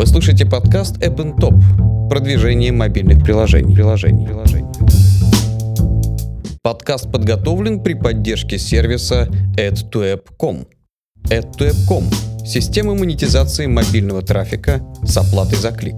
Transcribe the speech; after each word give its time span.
Вы 0.00 0.06
слушаете 0.06 0.46
подкаст 0.46 0.96
App 1.02 1.36
Top. 1.36 2.08
Продвижение 2.08 2.72
мобильных 2.72 3.22
приложений. 3.22 3.74
приложений. 3.74 4.24
приложений. 4.28 4.68
Подкаст 6.62 7.12
подготовлен 7.12 7.82
при 7.82 7.92
поддержке 7.92 8.58
сервиса 8.58 9.28
AdToApp.com. 9.58 10.64
AdToApp.com– 11.28 12.04
система 12.46 12.94
монетизации 12.94 13.66
мобильного 13.66 14.22
трафика 14.22 14.80
с 15.04 15.18
оплатой 15.18 15.58
за 15.58 15.70
клик. 15.70 15.96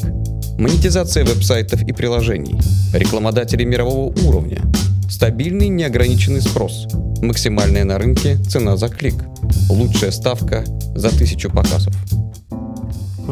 Монетизация 0.59 1.25
веб-сайтов 1.25 1.85
и 1.85 1.93
приложений. 1.93 2.59
Рекламодатели 2.93 3.63
мирового 3.63 4.13
уровня. 4.27 4.63
Стабильный 5.09 5.69
неограниченный 5.69 6.41
спрос. 6.41 6.89
Максимальная 7.23 7.85
на 7.85 7.99
рынке 7.99 8.35
цена 8.39 8.77
за 8.77 8.89
клик. 8.89 9.15
Лучшая 9.71 10.11
ставка 10.11 10.65
за 10.97 11.17
тысячу 11.17 11.51
показов. 11.51 11.95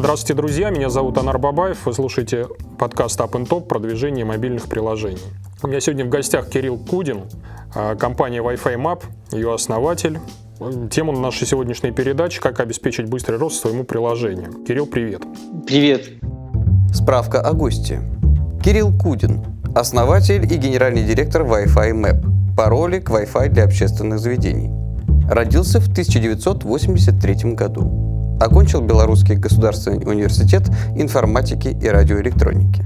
Здравствуйте, 0.01 0.33
друзья. 0.33 0.71
Меня 0.71 0.89
зовут 0.89 1.19
Анар 1.19 1.37
Бабаев. 1.37 1.85
Вы 1.85 1.93
слушаете 1.93 2.47
подкаст 2.79 3.19
Up 3.19 3.33
and 3.33 3.47
Top 3.47 3.67
«Продвижение 3.67 4.25
мобильных 4.25 4.67
приложений». 4.67 5.21
У 5.61 5.67
меня 5.67 5.79
сегодня 5.79 6.05
в 6.05 6.09
гостях 6.09 6.49
Кирилл 6.49 6.79
Кудин, 6.79 7.25
а, 7.75 7.93
компания 7.93 8.39
Wi-Fi 8.39 8.77
Map, 8.77 9.03
ее 9.31 9.53
основатель. 9.53 10.17
Тема 10.89 11.13
нашей 11.13 11.45
сегодняшней 11.45 11.91
передачи– 11.91 12.39
как 12.41 12.59
обеспечить 12.59 13.05
быстрый 13.09 13.37
рост 13.37 13.61
своему 13.61 13.83
приложению. 13.83 14.63
Кирилл, 14.67 14.87
привет. 14.87 15.21
Привет. 15.67 16.09
Справка 16.91 17.39
о 17.39 17.53
гости. 17.53 17.99
Кирилл 18.63 18.91
Кудин, 18.97 19.45
основатель 19.75 20.51
и 20.51 20.57
генеральный 20.57 21.03
директор 21.03 21.43
Wi-Fi 21.43 21.91
Map, 21.91 22.55
пароли 22.57 22.97
к 22.97 23.11
Wi-Fi 23.11 23.49
для 23.49 23.65
общественных 23.65 24.17
заведений. 24.17 24.71
Родился 25.29 25.79
в 25.79 25.91
1983 25.91 27.53
году. 27.53 28.11
Окончил 28.41 28.81
Белорусский 28.81 29.35
государственный 29.35 30.03
университет 30.03 30.63
информатики 30.95 31.67
и 31.67 31.87
радиоэлектроники. 31.87 32.83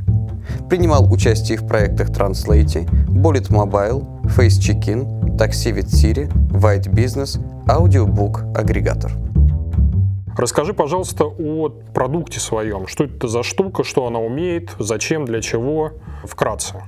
Принимал 0.70 1.10
участие 1.10 1.58
в 1.58 1.66
проектах 1.66 2.10
Translate, 2.10 2.86
Bullet 3.08 3.50
Mobile, 3.50 4.06
Face 4.36 4.60
Check-in, 4.60 5.38
Taxi 5.38 5.74
with 5.74 5.86
Siri, 5.86 6.30
White 6.50 6.92
Business, 6.94 7.40
Audiobook 7.68 8.54
агрегатор. 8.54 9.14
Расскажи, 10.38 10.74
пожалуйста, 10.74 11.24
о 11.24 11.70
продукте 11.70 12.42
своем. 12.42 12.88
Что 12.88 13.06
это 13.06 13.30
за 13.30 13.42
штука, 13.42 13.86
что 13.86 14.08
она 14.08 14.20
умеет, 14.20 14.72
зачем, 14.78 15.24
для 15.24 15.42
чего, 15.42 15.94
вкратце. 16.26 16.84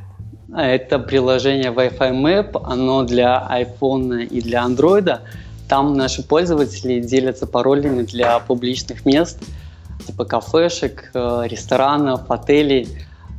Это 0.53 0.99
приложение 0.99 1.71
Wi-Fi 1.71 2.11
Map, 2.11 2.61
оно 2.65 3.03
для 3.03 3.47
iPhone 3.49 4.25
и 4.25 4.41
для 4.41 4.65
Android. 4.65 5.19
Там 5.67 5.93
наши 5.95 6.23
пользователи 6.23 6.99
делятся 6.99 7.45
паролями 7.45 8.03
для 8.03 8.39
публичных 8.39 9.05
мест, 9.05 9.39
типа 10.05 10.25
кафешек, 10.25 11.11
э, 11.13 11.43
ресторанов, 11.45 12.29
отелей, 12.31 12.87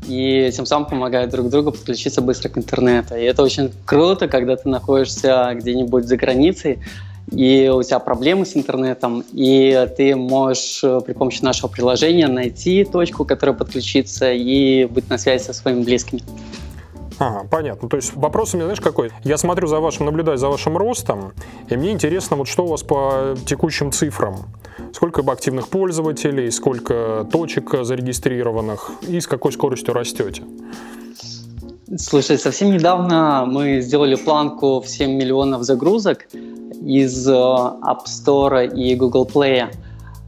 и 0.07 0.51
тем 0.55 0.67
самым 0.67 0.89
помогают 0.89 1.31
друг 1.31 1.49
другу 1.49 1.73
подключиться 1.73 2.21
быстро 2.21 2.51
к 2.51 2.59
интернету. 2.59 3.17
И 3.17 3.23
это 3.23 3.43
очень 3.43 3.73
круто, 3.85 4.29
когда 4.29 4.57
ты 4.57 4.69
находишься 4.69 5.51
где-нибудь 5.55 6.05
за 6.05 6.17
границей, 6.17 6.79
и 7.31 7.71
у 7.75 7.83
тебя 7.83 7.99
проблемы 7.99 8.47
с 8.47 8.57
интернетом, 8.57 9.23
и 9.33 9.89
ты 9.97 10.17
можешь 10.17 10.81
э, 10.83 11.01
при 11.05 11.13
помощи 11.13 11.43
нашего 11.43 11.69
приложения 11.69 12.27
найти 12.27 12.85
точку, 12.85 13.25
которая 13.25 13.55
подключится, 13.55 14.33
и 14.33 14.87
быть 14.87 15.11
на 15.11 15.19
связи 15.19 15.43
со 15.43 15.53
своими 15.53 15.83
близкими. 15.83 16.23
Ага, 17.19 17.47
понятно. 17.51 17.89
То 17.89 17.97
есть 17.97 18.15
вопрос 18.15 18.55
у 18.55 18.57
меня, 18.57 18.67
знаешь, 18.67 18.81
какой? 18.81 19.11
Я 19.25 19.39
смотрю 19.39 19.67
за 19.67 19.81
вашим, 19.81 20.07
наблюдаю 20.07 20.39
за 20.39 20.49
вашим 20.49 20.77
ростом, 20.77 21.33
и 21.69 21.77
мне 21.77 21.91
интересно, 21.91 22.37
вот 22.37 22.47
что 22.49 22.65
у 22.65 22.69
вас 22.69 22.83
по 22.83 23.35
текущим 23.45 23.91
цифрам. 23.91 24.37
Сколько 24.93 25.23
активных 25.31 25.69
пользователей, 25.69 26.51
сколько 26.51 27.27
точек 27.31 27.75
зарегистрированных 27.83 28.93
и 29.09 29.21
с 29.21 29.27
какой 29.27 29.53
скоростью 29.53 29.95
растете? 29.95 30.45
Слушай, 31.97 32.39
совсем 32.39 32.71
недавно 32.71 33.45
мы 33.47 33.81
сделали 33.81 34.15
планку 34.15 34.81
в 34.81 34.87
7 34.87 35.11
миллионов 35.11 35.63
загрузок 35.63 36.27
из 36.85 37.27
э, 37.27 37.33
App 37.33 38.05
Store 38.05 38.69
и 38.73 38.95
Google 38.95 39.27
Play. 39.27 39.75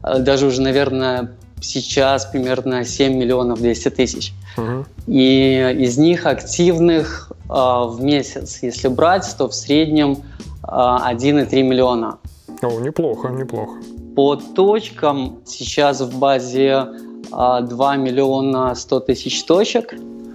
Э, 0.03 0.19
даже 0.19 0.47
уже, 0.47 0.61
наверное, 0.61 1.31
сейчас 1.61 2.25
примерно 2.25 2.83
7 2.83 3.13
миллионов 3.13 3.59
200 3.59 3.89
тысяч. 3.89 4.33
Угу. 4.57 4.85
И 5.07 5.75
из 5.79 5.97
них 5.97 6.25
активных 6.25 7.31
э, 7.31 7.53
в 7.53 7.97
месяц, 8.01 8.59
если 8.61 8.87
брать, 8.87 9.35
то 9.37 9.47
в 9.47 9.53
среднем 9.53 10.17
э, 10.63 10.67
1,3 10.67 11.61
миллиона. 11.63 12.17
О, 12.61 12.79
неплохо, 12.79 13.29
неплохо. 13.29 13.79
По 14.15 14.35
точкам 14.35 15.39
сейчас 15.45 16.01
в 16.01 16.19
базе 16.19 16.87
э, 17.31 17.61
2 17.61 17.95
миллиона 17.97 18.75
100 18.75 18.99
тысяч 19.01 19.43
точек. 19.43 19.93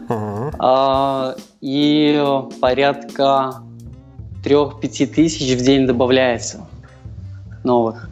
Угу. 0.08 0.53
Э, 0.62 1.34
и 1.60 2.25
порядка 2.60 3.62
3-5 4.44 5.06
тысяч 5.06 5.56
в 5.56 5.64
день 5.64 5.87
добавляется 5.87 6.66
новых. 7.64 8.08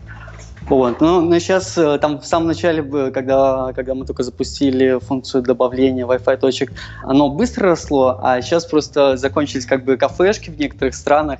Вот. 0.68 1.00
Но, 1.00 1.20
но 1.20 1.38
сейчас, 1.38 1.76
э, 1.76 1.98
там 1.98 2.20
в 2.20 2.26
самом 2.26 2.48
начале, 2.48 2.82
когда, 3.10 3.72
когда 3.74 3.94
мы 3.94 4.06
только 4.06 4.22
запустили 4.22 4.98
функцию 4.98 5.42
добавления 5.42 6.06
Wi-Fi 6.06 6.36
точек, 6.38 6.72
оно 7.02 7.28
быстро 7.28 7.70
росло, 7.70 8.18
а 8.22 8.40
сейчас 8.40 8.64
просто 8.64 9.16
закончились 9.16 9.66
как 9.66 9.84
бы 9.84 9.96
кафешки 9.96 10.50
в 10.50 10.58
некоторых 10.58 10.94
странах. 10.94 11.38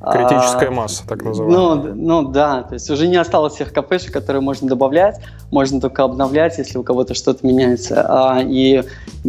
Критическая 0.00 0.68
а, 0.68 0.70
масса, 0.70 1.04
так 1.08 1.24
называемая. 1.24 1.58
Ну, 1.58 1.94
ну 1.94 2.28
да, 2.28 2.62
то 2.62 2.74
есть 2.74 2.88
уже 2.88 3.08
не 3.08 3.16
осталось 3.16 3.56
тех 3.56 3.72
кафешек, 3.72 4.12
которые 4.12 4.40
можно 4.40 4.68
добавлять, 4.68 5.20
можно 5.50 5.80
только 5.80 6.04
обновлять, 6.04 6.56
если 6.58 6.78
у 6.78 6.84
кого-то 6.84 7.14
что-то 7.14 7.44
меняется. 7.44 8.06
А, 8.08 8.40
и 8.40 8.84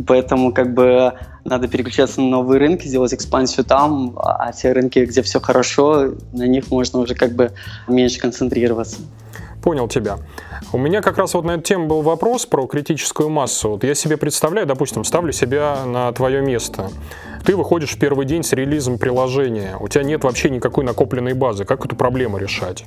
поэтому 0.05 0.53
как 0.53 0.75
бы 0.75 1.13
надо 1.43 1.67
переключаться 1.67 2.21
на 2.21 2.27
новые 2.27 2.59
рынки, 2.59 2.87
делать 2.87 3.13
экспансию 3.15 3.65
там, 3.65 4.13
а 4.17 4.51
те 4.51 4.71
рынки, 4.71 4.99
где 4.99 5.23
все 5.23 5.39
хорошо, 5.39 6.11
на 6.33 6.45
них 6.45 6.69
можно 6.69 6.99
уже 6.99 7.15
как 7.15 7.31
бы 7.31 7.51
меньше 7.87 8.19
концентрироваться. 8.19 8.97
Понял 9.63 9.87
тебя. 9.87 10.17
У 10.71 10.77
меня 10.77 11.01
как 11.01 11.17
раз 11.17 11.33
вот 11.33 11.43
на 11.43 11.51
эту 11.51 11.63
тему 11.63 11.87
был 11.87 12.01
вопрос 12.01 12.45
про 12.45 12.65
критическую 12.65 13.29
массу. 13.29 13.71
Вот 13.71 13.83
я 13.83 13.93
себе 13.93 14.17
представляю, 14.17 14.65
допустим, 14.67 15.03
ставлю 15.03 15.31
себя 15.33 15.85
на 15.85 16.11
твое 16.13 16.41
место. 16.41 16.89
Ты 17.43 17.55
выходишь 17.55 17.91
в 17.91 17.99
первый 17.99 18.25
день 18.25 18.43
с 18.43 18.53
релизом 18.53 18.97
приложения, 18.97 19.75
у 19.79 19.87
тебя 19.87 20.03
нет 20.03 20.23
вообще 20.23 20.49
никакой 20.49 20.83
накопленной 20.83 21.33
базы. 21.33 21.65
Как 21.65 21.85
эту 21.85 21.95
проблему 21.95 22.37
решать? 22.37 22.85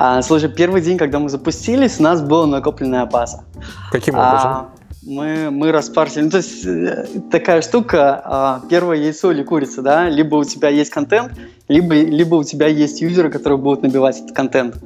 А, 0.00 0.22
слушай, 0.22 0.48
первый 0.48 0.80
день, 0.80 0.96
когда 0.98 1.18
мы 1.18 1.28
запустились, 1.28 1.98
у 1.98 2.02
нас 2.02 2.22
была 2.22 2.46
накопленная 2.46 3.06
база. 3.06 3.44
Каким 3.90 4.14
образом? 4.14 4.50
А, 4.50 4.70
мы, 5.02 5.50
мы 5.50 5.72
распарсили. 5.72 6.24
Ну, 6.24 6.30
то 6.30 6.36
есть 6.36 6.64
э, 6.64 7.06
такая 7.30 7.62
штука, 7.62 8.22
а, 8.24 8.62
первое 8.68 8.98
яйцо 8.98 9.32
или 9.32 9.42
курица, 9.42 9.82
да? 9.82 10.08
Либо 10.08 10.36
у 10.36 10.44
тебя 10.44 10.68
есть 10.68 10.90
контент, 10.90 11.32
либо, 11.66 11.94
либо 11.94 12.36
у 12.36 12.44
тебя 12.44 12.68
есть 12.68 13.00
юзеры, 13.00 13.30
которые 13.30 13.58
будут 13.58 13.82
набивать 13.82 14.20
этот 14.20 14.36
контент. 14.36 14.76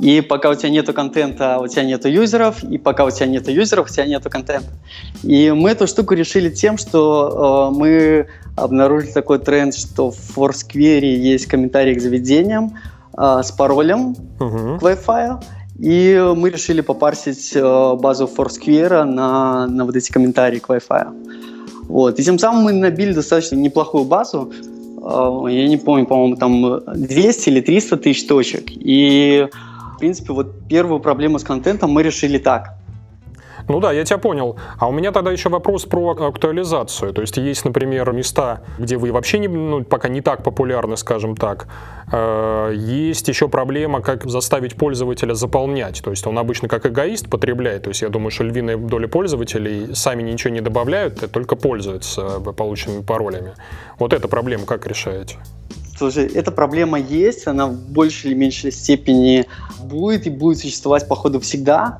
И 0.00 0.22
пока 0.22 0.48
у 0.48 0.54
тебя 0.54 0.70
нету 0.70 0.94
контента, 0.94 1.58
у 1.58 1.68
тебя 1.68 1.84
нету 1.84 2.08
юзеров, 2.08 2.64
и 2.64 2.78
пока 2.78 3.04
у 3.04 3.10
тебя 3.10 3.26
нету 3.26 3.50
юзеров, 3.50 3.90
у 3.90 3.92
тебя 3.92 4.06
нету 4.06 4.30
контента. 4.30 4.70
И 5.22 5.50
мы 5.50 5.70
эту 5.70 5.86
штуку 5.86 6.14
решили 6.14 6.48
тем, 6.48 6.78
что 6.78 7.70
э, 7.70 7.76
мы 7.76 8.26
обнаружили 8.56 9.12
такой 9.12 9.38
тренд, 9.38 9.74
что 9.74 10.10
в 10.10 10.16
Foursquare 10.36 11.04
есть 11.04 11.46
комментарии 11.46 11.94
к 11.94 12.00
заведениям 12.00 12.78
э, 13.16 13.40
с 13.44 13.52
паролем 13.52 14.16
uh-huh. 14.38 14.78
к 14.78 14.82
Wi-Fi. 14.82 15.44
И 15.80 16.32
мы 16.34 16.48
решили 16.48 16.80
попарсить 16.80 17.52
э, 17.54 17.94
базу 17.96 18.24
Foursquare 18.24 19.04
на, 19.04 19.66
на 19.66 19.84
вот 19.84 19.96
эти 19.96 20.10
комментарии 20.10 20.60
к 20.60 20.70
Wi-Fi. 20.70 21.88
Вот. 21.88 22.18
И 22.18 22.22
тем 22.22 22.38
самым 22.38 22.64
мы 22.64 22.72
набили 22.72 23.12
достаточно 23.12 23.56
неплохую 23.56 24.04
базу. 24.04 24.50
Э, 25.02 25.44
я 25.50 25.68
не 25.68 25.76
помню, 25.76 26.06
по-моему, 26.06 26.36
там 26.36 26.80
200 26.86 27.48
или 27.50 27.60
300 27.60 27.96
тысяч 27.98 28.26
точек. 28.26 28.64
И 28.70 29.46
принципе, 30.00 30.32
вот 30.32 30.66
первую 30.68 31.00
проблему 31.00 31.38
с 31.38 31.44
контентом 31.44 31.90
мы 31.90 32.02
решили 32.02 32.38
так. 32.38 32.80
Ну 33.68 33.78
да, 33.78 33.92
я 33.92 34.04
тебя 34.04 34.18
понял. 34.18 34.56
А 34.78 34.88
у 34.88 34.92
меня 34.92 35.12
тогда 35.12 35.30
еще 35.30 35.48
вопрос 35.48 35.84
про 35.84 36.10
актуализацию. 36.10 37.12
То 37.12 37.20
есть 37.20 37.36
есть, 37.36 37.64
например, 37.64 38.12
места, 38.12 38.62
где 38.78 38.96
вы 38.96 39.12
вообще 39.12 39.38
не, 39.38 39.46
ну, 39.46 39.84
пока 39.84 40.08
не 40.08 40.20
так 40.20 40.42
популярны, 40.42 40.96
скажем 40.96 41.36
так. 41.36 41.68
Э, 42.12 42.72
есть 42.74 43.28
еще 43.28 43.48
проблема, 43.48 44.00
как 44.00 44.28
заставить 44.28 44.74
пользователя 44.74 45.34
заполнять. 45.34 46.02
То 46.02 46.10
есть 46.10 46.26
он 46.26 46.36
обычно 46.38 46.66
как 46.68 46.84
эгоист 46.86 47.30
потребляет. 47.30 47.84
То 47.84 47.90
есть 47.90 48.02
я 48.02 48.08
думаю, 48.08 48.32
что 48.32 48.42
львиная 48.42 48.76
доля 48.76 49.06
пользователей 49.06 49.94
сами 49.94 50.22
ничего 50.22 50.52
не 50.52 50.60
добавляют, 50.60 51.22
а 51.22 51.28
только 51.28 51.54
пользуются 51.54 52.40
полученными 52.40 53.02
паролями. 53.02 53.52
Вот 54.00 54.12
эта 54.12 54.26
проблема 54.26 54.66
как 54.66 54.86
решаете? 54.88 55.36
Слушай, 56.00 56.28
эта 56.28 56.50
проблема 56.50 56.98
есть, 56.98 57.46
она 57.46 57.66
в 57.66 57.74
большей 57.74 58.30
или 58.30 58.34
меньшей 58.34 58.72
степени 58.72 59.44
будет 59.84 60.26
и 60.26 60.30
будет 60.30 60.56
существовать, 60.56 61.06
походу, 61.06 61.40
всегда, 61.40 61.98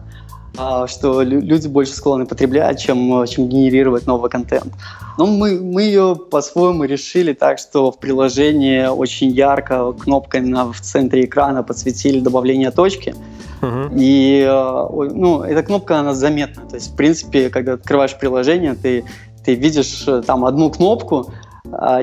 а, 0.57 0.87
что 0.87 1.21
люди 1.21 1.69
больше 1.69 1.93
склонны 1.93 2.25
потреблять, 2.25 2.81
чем, 2.81 3.27
чем 3.27 3.51
генерировать 3.51 4.07
новый 4.07 4.31
контент. 4.31 4.73
Но 5.19 5.27
мы, 5.27 5.61
мы 5.61 5.83
ее 5.83 6.17
по-своему 6.17 6.85
решили 6.85 7.35
так, 7.35 7.59
что 7.59 7.93
в 7.93 7.99
приложении 7.99 8.87
очень 8.87 9.29
ярко 9.33 9.93
кнопкой 9.93 10.41
на, 10.41 10.73
в 10.73 10.81
центре 10.81 11.27
экрана 11.27 11.63
подсветили 11.63 12.21
добавление 12.21 12.71
точки. 12.71 13.15
Угу. 13.61 13.97
И 13.99 14.47
ну, 14.49 15.43
эта 15.43 15.63
кнопка, 15.63 15.99
она 15.99 16.15
заметна. 16.15 16.63
То 16.67 16.77
есть, 16.77 16.95
в 16.95 16.97
принципе, 16.97 17.51
когда 17.51 17.75
открываешь 17.75 18.19
приложение, 18.19 18.73
ты, 18.77 19.05
ты 19.45 19.55
видишь 19.55 20.07
там 20.25 20.47
одну 20.47 20.71
кнопку, 20.71 21.27
а, 21.27 21.33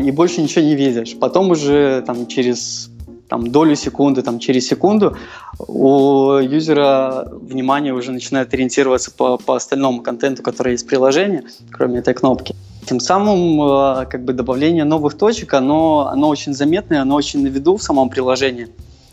и 0.01 0.12
больше 0.12 0.42
ничего 0.42 0.63
не 0.63 0.75
видишь. 0.75 1.18
Потом 1.19 1.51
уже 1.51 2.04
там 2.06 2.27
через 2.27 2.89
там, 3.27 3.48
долю 3.48 3.75
секунды, 3.75 4.21
там, 4.21 4.39
через 4.39 4.68
секунду 4.68 5.18
у 5.59 6.38
юзера 6.38 7.27
внимание 7.31 7.94
уже 7.94 8.12
начинает 8.12 8.54
ориентироваться 8.54 9.12
по, 9.12 9.38
по 9.38 9.56
остальному 9.56 10.01
контенту, 10.01 10.44
который 10.44 10.74
есть 10.74 10.86
в 10.86 10.88
приложении, 10.88 11.44
кроме 11.71 12.00
этой 12.00 12.13
кнопки. 12.13 12.56
Тем 12.88 13.00
самым 13.00 13.62
а, 13.62 14.06
как 14.06 14.24
бы 14.24 14.31
добавление 14.31 14.86
новых 14.86 15.18
точек, 15.18 15.54
оно, 15.54 16.07
оно 16.07 16.30
очень 16.30 16.53
заметное, 16.53 17.01
оно 17.01 17.15
очень 17.15 17.44
на 17.44 17.48
виду 17.48 17.75
в 17.75 17.83
самом 17.83 18.10
приложении. 18.10 18.69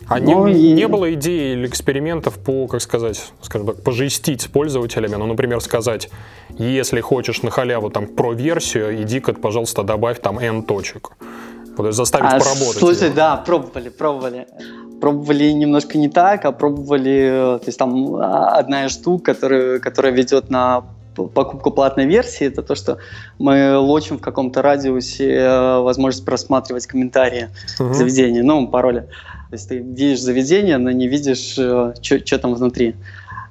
А 0.08 0.20
не, 0.20 0.32
и... 0.52 0.72
не 0.72 0.88
было 0.88 1.12
идей 1.14 1.54
или 1.54 1.66
экспериментов 1.66 2.38
по, 2.38 2.66
как 2.66 2.80
сказать, 2.80 3.32
скажем 3.40 3.68
так, 3.68 3.82
пожестить 3.82 4.42
с 4.42 4.46
пользователями? 4.46 5.14
Ну, 5.16 5.26
например, 5.26 5.60
сказать, 5.60 6.10
если 6.58 7.00
хочешь 7.00 7.42
на 7.42 7.50
халяву 7.50 7.90
там 7.90 8.06
про-версию, 8.06 9.02
иди-ка, 9.02 9.32
пожалуйста, 9.34 9.82
добавь 9.82 10.20
там 10.20 10.38
N 10.38 10.62
точек. 10.62 11.12
Вот, 11.76 11.92
заставить 11.92 12.26
а, 12.26 12.38
поработать. 12.38 12.78
Слушай, 12.78 13.06
его. 13.06 13.16
да, 13.16 13.36
пробовали, 13.36 13.88
пробовали. 13.88 14.46
Пробовали 15.00 15.50
немножко 15.50 15.98
не 15.98 16.08
так, 16.08 16.44
а 16.44 16.52
пробовали, 16.52 17.58
то 17.58 17.66
есть 17.66 17.78
там 17.78 18.16
а, 18.16 18.56
одна 18.56 18.86
из 18.86 18.92
штук, 18.92 19.24
которая, 19.24 19.80
которая 19.80 20.12
ведет 20.12 20.50
на 20.50 20.84
покупку 21.14 21.70
платной 21.70 22.06
версии, 22.06 22.46
это 22.46 22.62
то, 22.62 22.74
что 22.74 22.98
мы 23.38 23.78
лочим 23.78 24.18
в 24.18 24.20
каком-то 24.20 24.62
радиусе 24.62 25.30
э, 25.30 25.78
возможность 25.78 26.24
просматривать 26.24 26.86
комментарии 26.86 27.50
угу. 27.78 27.94
заведения, 27.94 28.42
ну, 28.42 28.66
пароли. 28.66 29.08
То 29.54 29.56
есть 29.56 29.68
ты 29.68 29.78
видишь 29.78 30.20
заведение, 30.20 30.78
но 30.78 30.90
не 30.90 31.06
видишь, 31.06 31.54
э, 31.56 31.94
что 32.02 32.38
там 32.40 32.54
внутри. 32.54 32.96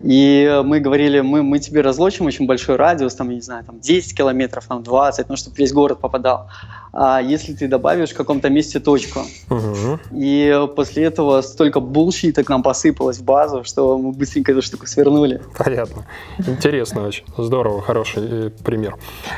И 0.01 0.61
мы 0.65 0.81
говорили, 0.81 1.21
мы, 1.21 1.43
мы 1.43 1.59
тебе 1.59 1.79
разлочим 1.79 2.25
очень 2.25 2.45
большой 2.45 2.75
радиус, 2.75 3.15
там, 3.15 3.29
я 3.29 3.35
не 3.35 3.41
знаю, 3.41 3.63
там 3.63 3.79
10 3.79 4.13
километров, 4.13 4.65
там 4.67 4.83
20, 4.83 5.29
ну, 5.29 5.37
чтобы 5.37 5.55
весь 5.55 5.71
город 5.71 5.99
попадал. 6.01 6.49
А 6.95 7.19
если 7.19 7.53
ты 7.53 7.67
добавишь 7.67 8.11
в 8.11 8.15
каком-то 8.15 8.49
месте 8.49 8.79
точку. 8.79 9.21
Угу. 9.49 9.99
И 10.11 10.67
после 10.75 11.05
этого 11.05 11.41
столько 11.41 11.79
булщита 11.79 12.43
к 12.43 12.49
нам 12.49 12.61
посыпалось 12.61 13.17
в 13.17 13.23
базу, 13.23 13.63
что 13.63 13.97
мы 13.97 14.11
быстренько 14.11 14.51
эту 14.51 14.61
штуку 14.61 14.85
свернули. 14.85 15.41
Понятно. 15.57 16.05
Интересно 16.37 17.07
очень. 17.07 17.25
Здорово, 17.35 17.81
хороший 17.81 18.23
э, 18.23 18.49
пример. 18.63 18.97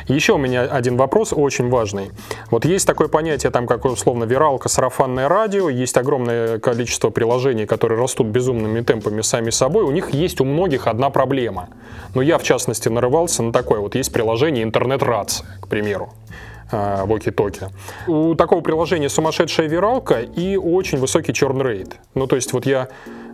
Еще 0.10 0.34
у 0.34 0.38
меня 0.38 0.64
один 0.64 0.98
вопрос 0.98 1.32
очень 1.32 1.70
важный. 1.70 2.12
Вот 2.52 2.66
есть 2.66 2.86
такое 2.86 3.08
понятие, 3.08 3.54
там, 3.54 3.68
как 3.68 3.86
условно, 3.86 4.26
виралка, 4.26 4.68
сарафанное 4.68 5.30
радио, 5.30 5.70
есть 5.70 5.96
огромное 5.96 6.60
количество 6.60 7.10
приложений, 7.10 7.68
которые 7.68 7.98
растут 7.98 8.28
безумными 8.28 8.82
темпами 8.82 9.22
сами 9.22 9.50
собой. 9.50 9.86
У 9.86 9.92
них 9.92 10.14
есть 10.14 10.42
у 10.42 10.46
многих 10.46 10.88
одна 10.88 11.10
проблема. 11.10 11.70
Но 12.16 12.22
я, 12.22 12.38
в 12.38 12.44
частности, 12.44 12.90
нарывался 12.90 13.44
на 13.44 13.54
такое. 13.54 13.80
Вот 13.80 13.96
есть 13.96 14.12
приложение 14.12 14.64
интернет-рация, 14.64 15.48
к 15.62 15.70
примеру 15.70 16.12
воки-токи. 17.06 17.70
У 18.08 18.36
такого 18.36 18.62
приложения 18.62 19.10
сумасшедшая 19.10 19.68
виралка 19.68 20.22
и 20.22 20.58
очень 20.58 20.98
высокий 20.98 21.34
черн 21.34 21.62
рейд. 21.62 21.98
Ну, 22.14 22.28
то 22.28 22.36
есть 22.36 22.54
вот 22.54 22.66
я 22.66 22.90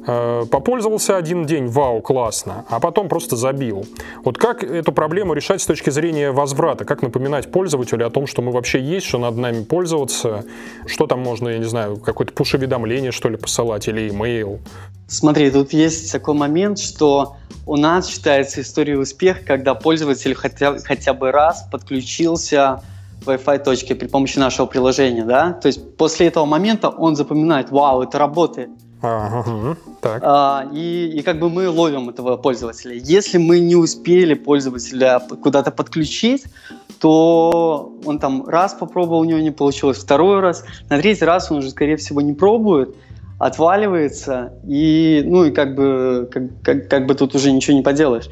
э, 0.05 0.45
попользовался 0.51 1.17
один 1.17 1.45
день, 1.45 1.67
вау, 1.67 2.01
классно, 2.01 2.65
а 2.69 2.79
потом 2.79 3.09
просто 3.09 3.35
забил. 3.35 3.85
Вот 4.23 4.37
как 4.37 4.63
эту 4.63 4.91
проблему 4.91 5.33
решать 5.33 5.61
с 5.61 5.65
точки 5.65 5.89
зрения 5.89 6.31
возврата? 6.31 6.85
Как 6.85 7.01
напоминать 7.01 7.51
пользователю 7.51 8.05
о 8.05 8.09
том, 8.09 8.27
что 8.27 8.41
мы 8.41 8.51
вообще 8.51 8.79
есть, 8.81 9.05
что 9.05 9.17
надо 9.17 9.39
нами 9.39 9.63
пользоваться? 9.63 10.43
Что 10.85 11.07
там 11.07 11.19
можно, 11.19 11.49
я 11.49 11.57
не 11.57 11.65
знаю, 11.65 11.97
какое-то 11.97 12.33
пуш-уведомление, 12.33 13.11
что 13.11 13.29
ли, 13.29 13.37
посылать 13.37 13.87
или 13.87 14.09
имейл? 14.09 14.59
Смотри, 15.07 15.51
тут 15.51 15.73
есть 15.73 16.09
такой 16.11 16.35
момент, 16.35 16.79
что 16.79 17.35
у 17.65 17.75
нас 17.75 18.09
считается 18.09 18.61
история 18.61 18.97
успеха, 18.97 19.41
когда 19.45 19.75
пользователь 19.75 20.33
хотя, 20.33 20.77
хотя 20.79 21.13
бы 21.13 21.31
раз 21.31 21.67
подключился 21.69 22.81
Wi-Fi 23.25 23.63
точки 23.63 23.93
при 23.93 24.07
помощи 24.07 24.39
нашего 24.39 24.65
приложения, 24.65 25.25
да, 25.25 25.53
то 25.53 25.67
есть 25.67 25.97
после 25.97 26.27
этого 26.27 26.45
момента 26.45 26.89
он 26.89 27.15
запоминает, 27.15 27.69
вау, 27.71 28.01
это 28.01 28.17
работает. 28.17 28.69
Ага, 29.03 29.77
так. 29.99 30.21
А, 30.23 30.67
и, 30.71 31.11
и 31.15 31.21
как 31.23 31.39
бы 31.39 31.49
мы 31.49 31.67
ловим 31.67 32.09
этого 32.09 32.37
пользователя. 32.37 32.93
Если 32.93 33.39
мы 33.39 33.59
не 33.59 33.75
успели 33.75 34.35
пользователя 34.35 35.19
куда-то 35.19 35.71
подключить, 35.71 36.45
то 36.99 37.91
он 38.05 38.19
там 38.19 38.47
раз 38.47 38.75
попробовал, 38.75 39.21
у 39.21 39.23
него 39.23 39.39
не 39.39 39.49
получилось, 39.49 39.97
второй 39.97 40.39
раз, 40.39 40.63
на 40.89 40.99
третий 40.99 41.25
раз 41.25 41.49
он 41.51 41.57
уже, 41.57 41.71
скорее 41.71 41.95
всего, 41.95 42.21
не 42.21 42.33
пробует, 42.33 42.95
отваливается, 43.39 44.53
и, 44.67 45.23
ну, 45.25 45.45
и 45.45 45.51
как 45.51 45.73
бы, 45.73 46.29
как, 46.31 46.43
как, 46.61 46.87
как 46.87 47.07
бы 47.07 47.15
тут 47.15 47.33
уже 47.33 47.51
ничего 47.51 47.75
не 47.75 47.81
поделаешь. 47.81 48.29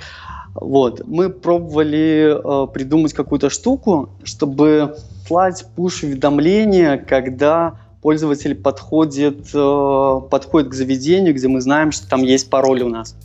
Вот. 0.56 1.02
Мы 1.08 1.30
пробовали 1.30 2.36
э, 2.36 2.68
придумать 2.72 3.14
какую-то 3.14 3.50
штуку, 3.50 4.10
чтобы 4.24 4.96
слать 5.28 5.66
пуш-уведомления, 5.76 6.98
когда 6.98 7.76
пользователь 8.02 8.56
подходит, 8.56 9.50
э, 9.54 10.22
подходит 10.30 10.70
к 10.70 10.74
заведению, 10.74 11.34
где 11.36 11.48
мы 11.48 11.62
знаем, 11.62 11.92
что 11.92 12.10
там 12.10 12.24
есть 12.24 12.50
пароль 12.50 12.82
у 12.82 12.90
нас. 12.90 13.16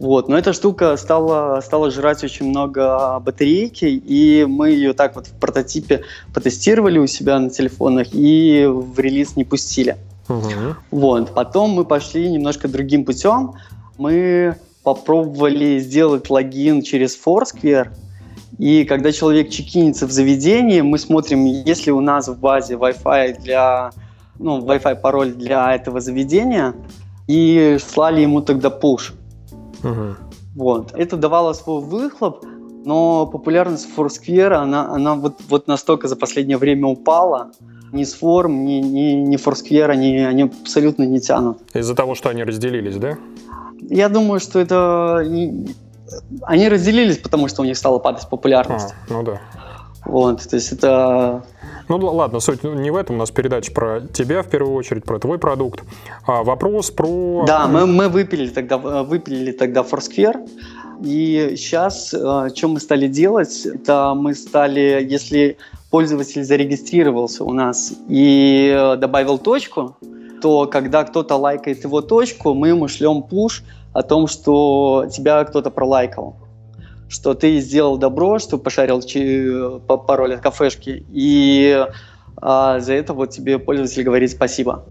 Вот. 0.00 0.28
Но 0.28 0.38
эта 0.38 0.54
штука 0.54 0.96
стала, 0.96 1.60
стала 1.60 1.90
жрать 1.90 2.24
очень 2.24 2.48
много 2.48 3.20
батарейки, 3.20 3.84
и 3.84 4.46
мы 4.46 4.70
ее 4.70 4.94
так 4.94 5.14
вот 5.14 5.26
в 5.26 5.32
прототипе 5.32 6.04
потестировали 6.32 6.98
у 6.98 7.06
себя 7.06 7.38
на 7.38 7.50
телефонах 7.50 8.08
и 8.12 8.66
в 8.66 8.98
релиз 8.98 9.36
не 9.36 9.44
пустили. 9.44 9.96
Угу. 10.28 10.76
Вот. 10.92 11.34
Потом 11.34 11.70
мы 11.72 11.84
пошли 11.84 12.30
немножко 12.30 12.66
другим 12.66 13.04
путем. 13.04 13.52
Мы 13.98 14.56
попробовали 14.82 15.78
сделать 15.78 16.30
логин 16.30 16.82
через 16.82 17.18
Foursquare, 17.18 17.88
и 18.58 18.84
когда 18.84 19.12
человек 19.12 19.50
чекинится 19.50 20.06
в 20.06 20.10
заведении, 20.10 20.82
мы 20.82 20.98
смотрим, 20.98 21.44
есть 21.44 21.86
ли 21.86 21.92
у 21.92 22.00
нас 22.00 22.28
в 22.28 22.38
базе 22.38 22.74
Wi-Fi 22.74 23.40
для, 23.40 23.90
ну, 24.38 24.60
Wi-Fi 24.60 24.96
пароль 24.96 25.32
для 25.32 25.74
этого 25.74 26.00
заведения, 26.00 26.74
и 27.26 27.78
слали 27.80 28.20
ему 28.20 28.42
тогда 28.42 28.68
push. 28.68 29.12
Угу. 29.82 30.16
Вот. 30.56 30.92
Это 30.94 31.16
давало 31.16 31.54
свой 31.54 31.80
выхлоп, 31.80 32.44
но 32.84 33.26
популярность 33.26 33.88
Foursquare, 33.96 34.52
она, 34.52 34.90
она 34.92 35.14
вот, 35.14 35.40
вот 35.48 35.66
настолько 35.66 36.08
за 36.08 36.16
последнее 36.16 36.58
время 36.58 36.86
упала, 36.86 37.52
ни 37.92 38.04
с 38.04 38.14
форм, 38.14 38.64
ни, 38.64 38.80
ни, 38.80 39.12
ни 39.12 39.36
Foursquare, 39.36 39.86
они, 39.86 40.18
они 40.18 40.42
абсолютно 40.42 41.04
не 41.04 41.20
тянут. 41.20 41.58
Из-за 41.72 41.94
того, 41.94 42.14
что 42.14 42.28
они 42.28 42.44
разделились, 42.44 42.96
да? 42.96 43.16
Я 43.90 44.08
думаю, 44.08 44.40
что 44.40 44.60
это... 44.60 45.16
Они 46.42 46.68
разделились, 46.68 47.18
потому 47.18 47.48
что 47.48 47.62
у 47.62 47.64
них 47.64 47.76
стала 47.76 47.98
падать 47.98 48.28
популярность. 48.28 48.94
А, 49.08 49.12
ну 49.12 49.22
да. 49.22 49.40
Вот, 50.06 50.42
то 50.48 50.56
есть 50.56 50.72
это... 50.72 51.44
Ну 51.88 51.98
ладно, 51.98 52.40
суть 52.40 52.62
не 52.62 52.90
в 52.90 52.96
этом, 52.96 53.16
у 53.16 53.18
нас 53.18 53.32
передача 53.32 53.72
про 53.72 54.00
тебя 54.00 54.42
в 54.42 54.48
первую 54.48 54.74
очередь, 54.76 55.04
про 55.04 55.18
твой 55.18 55.38
продукт. 55.38 55.82
А 56.24 56.44
вопрос 56.44 56.90
про... 56.92 57.44
Да, 57.46 57.66
мы, 57.66 57.86
мы 57.86 58.08
выпилили 58.08 58.48
тогда, 58.48 58.78
выпилили 58.78 59.50
тогда 59.50 59.80
Foursquare, 59.82 60.48
и 61.02 61.54
сейчас, 61.56 62.14
э, 62.14 62.48
что 62.54 62.68
мы 62.68 62.78
стали 62.78 63.08
делать, 63.08 63.66
это 63.66 64.14
мы 64.14 64.34
стали, 64.34 65.04
если 65.08 65.56
пользователь 65.90 66.44
зарегистрировался 66.44 67.42
у 67.44 67.52
нас 67.52 67.92
и 68.08 68.72
э, 68.72 68.96
добавил 68.96 69.38
точку, 69.38 69.96
то 70.40 70.66
когда 70.66 71.04
кто-то 71.04 71.36
лайкает 71.36 71.84
его 71.84 72.00
точку, 72.00 72.54
мы 72.54 72.68
ему 72.68 72.88
шлем 72.88 73.22
пуш 73.22 73.62
о 73.92 74.02
том, 74.02 74.26
что 74.26 75.06
тебя 75.10 75.44
кто-то 75.44 75.70
пролайкал 75.70 76.36
что 77.10 77.34
ты 77.34 77.58
сделал 77.58 77.98
добро, 77.98 78.38
что 78.38 78.56
пошарил 78.56 79.02
по 79.80 79.96
пароль 79.96 80.34
от 80.34 80.40
кафешки, 80.40 81.04
и 81.10 81.84
а, 82.36 82.78
за 82.78 82.94
это 82.94 83.14
вот 83.14 83.30
тебе 83.30 83.58
пользователь 83.58 84.04
говорит 84.04 84.30
спасибо. 84.30 84.84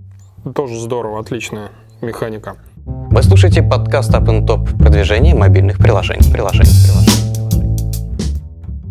Тоже 0.54 0.78
здорово, 0.80 1.22
отличная 1.22 1.72
механика. 2.02 2.58
Вы 2.86 3.24
слушаете 3.24 3.64
подкаст 3.64 4.14
Up 4.14 4.26
Top 4.46 4.78
продвижение 4.78 5.34
мобильных 5.34 5.78
приложений. 5.78 6.32
приложений, 6.32 6.72
приложений. 6.86 7.20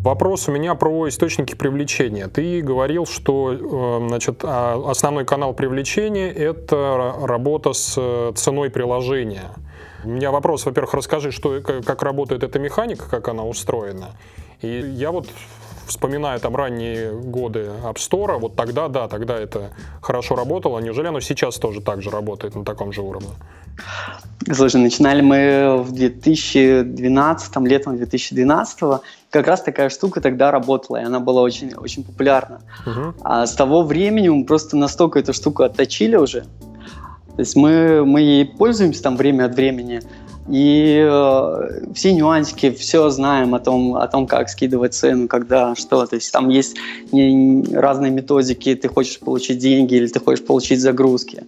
Вопрос 0.03 0.49
у 0.49 0.53
меня 0.53 0.75
про 0.75 1.09
источники 1.09 1.55
привлечения. 1.55 2.29
Ты 2.29 2.63
говорил, 2.63 3.05
что 3.05 3.53
э, 3.53 4.09
значит, 4.09 4.41
а, 4.43 4.83
основной 4.89 5.27
канал 5.27 5.53
привлечения– 5.53 6.31
это 6.35 7.15
работа 7.25 7.75
с 7.75 7.95
э, 7.99 8.33
ценой 8.35 8.71
приложения. 8.71 9.51
У 10.05 10.09
меня 10.09 10.31
вопрос, 10.31 10.65
во-первых, 10.65 10.95
расскажи, 10.95 11.33
что, 11.33 11.61
как 11.61 12.03
работает 12.03 12.43
эта 12.43 12.59
механика, 12.59 13.09
как 13.09 13.29
она 13.29 13.45
устроена. 13.45 14.11
И 14.61 14.69
я 14.69 15.11
вот 15.11 15.29
вспоминаю 15.89 16.39
там 16.39 16.55
ранние 16.55 17.13
годы 17.13 17.71
App 17.85 17.97
Store, 17.97 18.39
вот 18.39 18.55
тогда, 18.55 18.89
да, 18.89 19.09
тогда 19.09 19.37
это 19.37 19.71
хорошо 20.03 20.37
работало. 20.37 20.79
Неужели 20.79 21.09
оно 21.09 21.21
сейчас 21.21 21.57
тоже 21.57 21.81
так 21.81 22.03
же 22.03 22.11
работает 22.11 22.55
на 22.55 22.65
таком 22.65 22.93
же 22.93 23.03
уровне? 23.03 23.31
Слушай, 24.53 24.81
начинали 24.81 25.21
мы 25.21 25.83
в 25.83 25.93
2012, 25.93 27.57
летом 27.59 27.97
2012 27.97 28.81
как 29.31 29.47
раз 29.47 29.63
такая 29.63 29.89
штука 29.89 30.21
тогда 30.21 30.51
работала, 30.51 30.99
и 30.99 31.05
она 31.05 31.21
была 31.21 31.43
очень, 31.43 31.75
очень 31.75 32.03
популярна. 32.03 32.61
Uh-huh. 32.87 33.15
А 33.23 33.47
с 33.47 33.55
того 33.55 33.83
времени 33.83 34.29
мы 34.29 34.45
просто 34.45 34.77
настолько 34.77 35.19
эту 35.19 35.33
штуку 35.33 35.65
отточили 35.65 36.17
уже, 36.17 36.47
То 37.39 37.43
есть 37.43 37.55
мы, 37.55 38.05
мы 38.05 38.21
ей 38.21 38.45
пользуемся 38.45 39.01
там 39.01 39.17
время 39.17 39.45
от 39.45 39.55
времени, 39.55 40.01
и 40.49 41.07
э, 41.09 41.93
все 41.95 42.13
нюансики, 42.13 42.73
все 42.73 43.09
знаем 43.11 43.55
о 43.55 43.61
том, 43.61 43.95
о 43.95 44.09
том, 44.09 44.27
как 44.27 44.49
скидывать 44.49 44.95
цену, 44.95 45.29
когда, 45.29 45.77
что. 45.77 46.05
То 46.05 46.17
есть 46.17 46.33
там 46.33 46.49
есть 46.49 46.77
не, 47.13 47.65
разные 47.73 48.11
методики, 48.11 48.75
ты 48.75 48.89
хочешь 48.89 49.21
получить 49.21 49.59
деньги 49.59 49.95
или 49.95 50.09
ты 50.09 50.19
хочешь 50.19 50.45
получить 50.45 50.81
загрузки. 50.81 51.45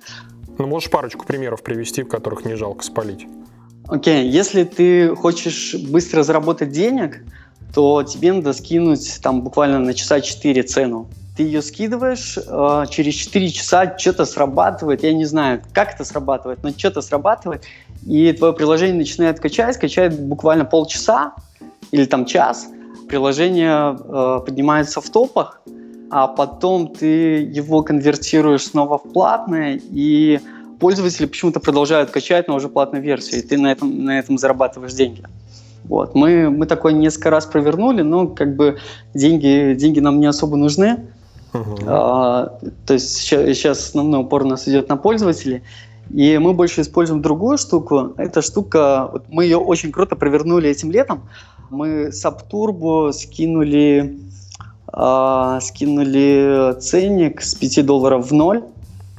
Ну, 0.59 0.69
можешь 0.69 0.89
парочку 0.91 1.27
примеров 1.27 1.65
привести, 1.65 2.05
в 2.05 2.09
которых 2.09 2.45
не 2.45 2.55
жалко 2.55 2.85
спалить? 2.85 3.27
Окей, 3.89 4.23
okay. 4.23 4.29
если 4.29 4.63
ты 4.63 5.17
хочешь 5.17 5.75
быстро 5.75 6.23
заработать 6.23 6.71
денег, 6.71 7.25
то 7.75 8.05
тебе 8.05 8.33
надо 8.33 8.53
скинуть 8.53 9.19
там 9.25 9.43
буквально 9.43 9.81
на 9.81 9.93
часа 9.93 10.21
4 10.21 10.63
цену 10.63 11.09
ты 11.41 11.45
ее 11.45 11.63
скидываешь, 11.63 12.37
э, 12.37 12.85
через 12.91 13.15
4 13.15 13.51
часа 13.51 13.97
что-то 13.97 14.27
срабатывает, 14.27 15.03
я 15.03 15.15
не 15.15 15.25
знаю, 15.25 15.63
как 15.73 15.95
это 15.95 16.05
срабатывает, 16.05 16.63
но 16.63 16.69
что-то 16.71 17.01
срабатывает, 17.01 17.63
и 18.07 18.31
твое 18.33 18.53
приложение 18.53 18.97
начинает 18.97 19.41
качать, 19.41 19.79
качает 19.79 20.21
буквально 20.21 20.67
полчаса 20.67 21.33
или 21.93 22.05
там 22.05 22.27
час, 22.27 22.69
приложение 23.09 23.97
э, 23.99 24.41
поднимается 24.45 25.01
в 25.01 25.09
топах, 25.09 25.63
а 26.11 26.27
потом 26.27 26.89
ты 26.89 27.39
его 27.39 27.83
конвертируешь 27.83 28.67
снова 28.67 28.99
в 28.99 29.11
платное, 29.11 29.81
и 29.83 30.41
пользователи 30.79 31.25
почему-то 31.25 31.59
продолжают 31.59 32.11
качать, 32.11 32.49
но 32.49 32.57
уже 32.57 32.69
платную 32.69 33.03
версию, 33.03 33.41
и 33.41 33.47
ты 33.47 33.57
на 33.57 33.73
этом, 33.73 34.05
на 34.05 34.19
этом 34.19 34.37
зарабатываешь 34.37 34.93
деньги. 34.93 35.25
Вот. 35.85 36.15
Мы, 36.15 36.51
мы 36.51 36.67
такое 36.67 36.93
несколько 36.93 37.31
раз 37.31 37.47
провернули, 37.47 38.03
но 38.03 38.27
как 38.27 38.57
бы 38.57 38.77
деньги, 39.15 39.75
деньги 39.75 40.01
нам 40.01 40.21
не 40.21 40.27
особо 40.27 40.59
нужны. 40.59 41.07
Uh-huh. 41.53 41.85
А, 41.87 42.59
то 42.87 42.95
есть 42.95 43.17
сейчас, 43.17 43.45
сейчас 43.57 43.79
основной 43.89 44.21
упор 44.21 44.43
у 44.43 44.49
нас 44.49 44.69
идет 44.69 44.89
на 44.89 44.97
пользователей. 44.97 45.63
И 46.13 46.39
мы 46.39 46.55
больше 46.55 46.81
используем 46.81 47.23
другую 47.23 47.59
штуку. 47.59 48.15
Эта 48.17 48.43
штука, 48.43 49.09
вот 49.13 49.25
мы 49.29 49.45
ее 49.45 49.59
очень 49.59 49.93
круто 49.93 50.17
провернули 50.17 50.69
этим 50.69 50.91
летом. 50.91 51.29
Мы 51.71 52.11
с 52.13 52.25
Apturbo 52.25 53.13
скинули, 53.13 54.19
а, 54.89 55.61
скинули 55.61 56.75
ценник 56.81 57.41
с 57.43 57.55
5 57.55 57.87
долларов 57.87 58.31
в 58.31 58.35
ноль. 58.35 58.65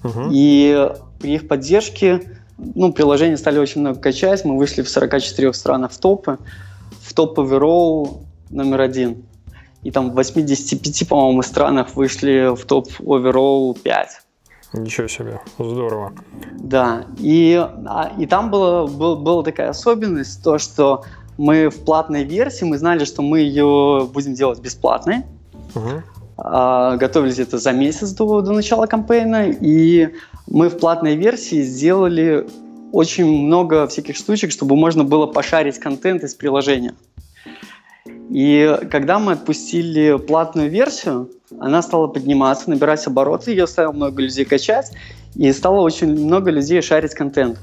Uh-huh. 0.03 0.29
И 0.31 0.91
при 1.19 1.35
их 1.35 1.47
поддержке 1.47 2.21
ну, 2.57 2.91
приложения 2.91 3.37
стали 3.37 3.59
очень 3.59 3.81
много 3.81 3.99
качать. 3.99 4.43
Мы 4.43 4.57
вышли 4.57 4.81
в 4.81 4.89
44 4.89 5.53
странах 5.53 5.91
в 5.91 5.97
топы. 5.97 6.37
В 7.01 7.13
топ 7.13 7.39
оверолл 7.39 8.21
номер 8.49 8.81
один 8.81 9.23
и 9.83 9.91
там 9.91 10.11
в 10.11 10.15
85, 10.15 11.07
по-моему, 11.07 11.41
странах 11.41 11.95
вышли 11.95 12.55
в 12.55 12.65
топ 12.65 12.87
overall 12.99 13.77
5. 13.79 14.09
Ничего 14.73 15.07
себе, 15.07 15.41
здорово. 15.57 16.13
Да, 16.57 17.05
и, 17.17 17.55
а, 17.85 18.13
и 18.17 18.25
там 18.25 18.49
была, 18.49 18.87
был, 18.87 19.17
была 19.17 19.43
такая 19.43 19.69
особенность, 19.69 20.41
то, 20.43 20.57
что 20.57 21.03
мы 21.37 21.69
в 21.69 21.83
платной 21.83 22.23
версии, 22.23 22.63
мы 22.63 22.77
знали, 22.77 23.03
что 23.03 23.21
мы 23.21 23.39
ее 23.39 24.07
будем 24.13 24.33
делать 24.33 24.59
бесплатной. 24.59 25.25
Угу. 25.75 26.03
А, 26.37 26.95
готовились 26.95 27.39
это 27.39 27.57
за 27.57 27.73
месяц 27.73 28.11
до, 28.11 28.41
до 28.41 28.53
начала 28.53 28.85
кампейна, 28.85 29.49
и 29.49 30.09
мы 30.47 30.69
в 30.69 30.77
платной 30.77 31.15
версии 31.15 31.61
сделали 31.63 32.47
очень 32.91 33.25
много 33.25 33.87
всяких 33.87 34.15
штучек, 34.15 34.51
чтобы 34.51 34.75
можно 34.75 35.03
было 35.03 35.25
пошарить 35.25 35.79
контент 35.79 36.23
из 36.23 36.33
приложения. 36.35 36.93
И 38.31 38.79
когда 38.89 39.19
мы 39.19 39.33
отпустили 39.33 40.17
платную 40.17 40.69
версию, 40.69 41.29
она 41.59 41.81
стала 41.81 42.07
подниматься, 42.07 42.69
набирать 42.69 43.05
обороты, 43.05 43.51
ее 43.51 43.67
стало 43.67 43.91
много 43.91 44.21
людей 44.21 44.45
качать, 44.45 44.93
и 45.35 45.51
стало 45.51 45.81
очень 45.81 46.07
много 46.07 46.49
людей 46.49 46.81
шарить 46.81 47.13
контент. 47.13 47.59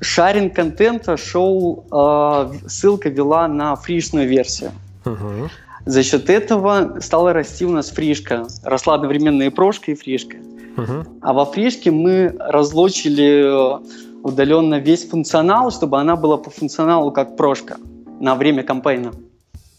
Шаринг 0.00 0.54
контента 0.54 1.16
шел, 1.16 1.84
э, 1.90 2.52
ссылка 2.68 3.08
вела 3.08 3.48
на 3.48 3.74
фришную 3.74 4.28
версию. 4.28 4.70
Uh-huh. 5.04 5.50
За 5.86 6.02
счет 6.04 6.30
этого 6.30 7.00
стала 7.00 7.32
расти 7.32 7.66
у 7.66 7.70
нас 7.70 7.90
фришка. 7.90 8.46
Росла 8.62 8.94
одновременно 8.94 9.42
и 9.42 9.50
прошка, 9.50 9.90
и 9.90 9.94
фришка. 9.96 10.36
Uh-huh. 10.76 11.06
А 11.20 11.32
во 11.32 11.44
фришке 11.44 11.90
мы 11.90 12.34
разлочили 12.38 13.78
э, 13.78 13.80
удаленно 14.22 14.78
весь 14.78 15.08
функционал, 15.08 15.72
чтобы 15.72 15.98
она 15.98 16.14
была 16.14 16.36
по 16.36 16.48
функционалу 16.48 17.10
как 17.10 17.36
прошка 17.36 17.76
на 18.20 18.36
время 18.36 18.62
кампейна. 18.62 19.12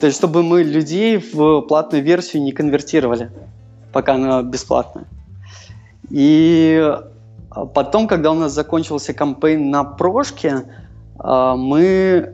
То 0.02 0.08
есть, 0.08 0.18
чтобы 0.18 0.42
мы 0.42 0.64
людей 0.64 1.18
в 1.18 1.62
платную 1.62 2.04
версию 2.04 2.42
не 2.42 2.54
конвертировали, 2.54 3.30
пока 3.94 4.16
она 4.16 4.42
бесплатная. 4.42 5.06
И 6.10 6.82
а, 7.52 7.66
потом, 7.68 8.08
когда 8.08 8.32
у 8.32 8.34
нас 8.34 8.52
закончился 8.52 9.14
кампейн 9.14 9.70
на 9.70 9.84
прошке, 9.84 10.64
а, 11.20 11.56
мы, 11.56 12.34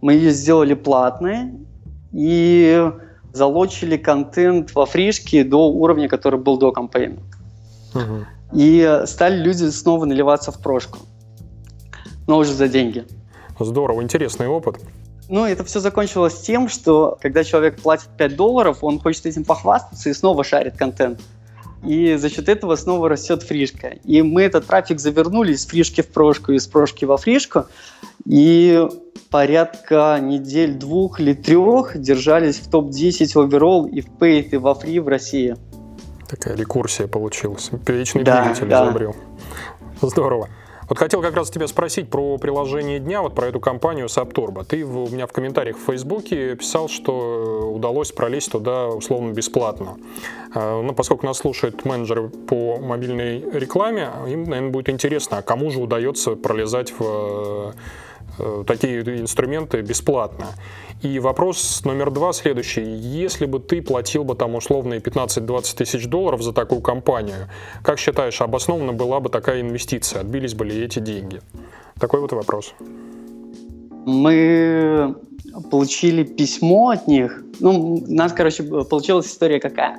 мы 0.00 0.14
ее 0.14 0.32
сделали 0.32 0.74
платной 0.74 1.52
и 2.12 2.90
залочили 3.32 3.96
контент 3.96 4.74
во 4.74 4.84
фришке 4.84 5.44
до 5.44 5.70
уровня, 5.70 6.08
который 6.08 6.40
был 6.40 6.58
до 6.58 6.72
кампейна. 6.72 7.20
Угу. 7.94 8.26
И 8.54 9.02
стали 9.04 9.36
люди 9.36 9.70
снова 9.70 10.04
наливаться 10.04 10.50
в 10.50 10.60
прошку, 10.60 10.98
но 12.26 12.38
уже 12.38 12.52
за 12.54 12.66
деньги. 12.66 13.04
Здорово, 13.60 14.02
интересный 14.02 14.48
опыт. 14.48 14.80
Ну, 15.28 15.44
это 15.44 15.62
все 15.64 15.80
закончилось 15.80 16.40
тем, 16.40 16.68
что 16.68 17.18
когда 17.20 17.44
человек 17.44 17.80
платит 17.80 18.08
5 18.16 18.36
долларов, 18.36 18.78
он 18.82 18.98
хочет 18.98 19.26
этим 19.26 19.44
похвастаться 19.44 20.08
и 20.08 20.14
снова 20.14 20.42
шарит 20.42 20.76
контент. 20.76 21.20
И 21.84 22.16
за 22.16 22.28
счет 22.28 22.48
этого 22.48 22.76
снова 22.76 23.08
растет 23.08 23.42
фришка. 23.42 23.88
И 24.04 24.22
мы 24.22 24.42
этот 24.42 24.66
трафик 24.66 24.98
завернули 24.98 25.52
из 25.52 25.66
фришки 25.66 26.00
в 26.00 26.08
прошку, 26.08 26.52
из 26.52 26.66
прошки 26.66 27.04
во 27.04 27.18
фришку. 27.18 27.66
И 28.24 28.88
порядка 29.30 30.18
недель 30.20 30.74
двух 30.74 31.20
или 31.20 31.34
трех 31.34 31.96
держались 31.96 32.56
в 32.56 32.70
топ-10 32.70 33.40
оверолл 33.40 33.86
и 33.86 34.00
в 34.00 34.10
пейт, 34.18 34.54
и 34.54 34.56
во 34.56 34.74
фри 34.74 34.98
в 34.98 35.08
России. 35.08 35.56
Такая 36.28 36.56
рекурсия 36.56 37.06
получилась. 37.06 37.70
Вечный 37.86 38.24
да, 38.24 38.42
двигатель 38.42 38.68
да. 38.68 38.84
изобрел. 38.84 39.16
Здорово. 40.00 40.48
Вот 40.88 40.98
хотел 40.98 41.20
как 41.20 41.36
раз 41.36 41.50
тебя 41.50 41.66
спросить 41.66 42.08
про 42.08 42.38
приложение 42.38 42.98
дня, 42.98 43.20
вот 43.20 43.34
про 43.34 43.48
эту 43.48 43.60
компанию 43.60 44.06
Subturbo. 44.06 44.64
Ты 44.64 44.86
в, 44.86 45.04
у 45.04 45.08
меня 45.08 45.26
в 45.26 45.32
комментариях 45.32 45.76
в 45.76 45.84
Фейсбуке 45.84 46.56
писал, 46.56 46.88
что 46.88 47.70
удалось 47.74 48.10
пролезть 48.10 48.52
туда 48.52 48.88
условно 48.88 49.32
бесплатно. 49.32 49.98
А, 50.54 50.80
ну, 50.80 50.94
поскольку 50.94 51.26
нас 51.26 51.38
слушают 51.38 51.84
менеджеры 51.84 52.30
по 52.30 52.78
мобильной 52.78 53.40
рекламе, 53.52 54.10
им, 54.28 54.44
наверное, 54.44 54.70
будет 54.70 54.88
интересно, 54.88 55.38
а 55.38 55.42
кому 55.42 55.70
же 55.70 55.78
удается 55.78 56.36
пролезать 56.36 56.94
в 56.98 57.02
э, 57.02 57.72
такие 58.66 59.00
инструменты 59.20 59.80
бесплатно. 59.82 60.46
И 61.02 61.20
вопрос 61.20 61.82
номер 61.84 62.10
два 62.10 62.32
следующий. 62.32 62.82
Если 62.82 63.46
бы 63.46 63.60
ты 63.60 63.82
платил 63.82 64.24
бы 64.24 64.34
там 64.34 64.54
условные 64.56 65.00
15-20 65.00 65.76
тысяч 65.76 66.06
долларов 66.06 66.42
за 66.42 66.52
такую 66.52 66.80
компанию, 66.80 67.48
как 67.82 67.98
считаешь, 67.98 68.40
обоснованно 68.40 68.92
была 68.92 69.20
бы 69.20 69.28
такая 69.28 69.60
инвестиция? 69.60 70.22
Отбились 70.22 70.54
бы 70.54 70.64
ли 70.64 70.84
эти 70.84 70.98
деньги? 70.98 71.40
Такой 72.00 72.20
вот 72.20 72.32
вопрос. 72.32 72.74
Мы 74.06 75.14
получили 75.70 76.24
письмо 76.24 76.90
от 76.90 77.06
них. 77.06 77.44
Ну, 77.60 77.94
у 77.94 78.12
нас, 78.12 78.32
короче, 78.32 78.62
получилась 78.62 79.26
история 79.26 79.60
какая. 79.60 79.98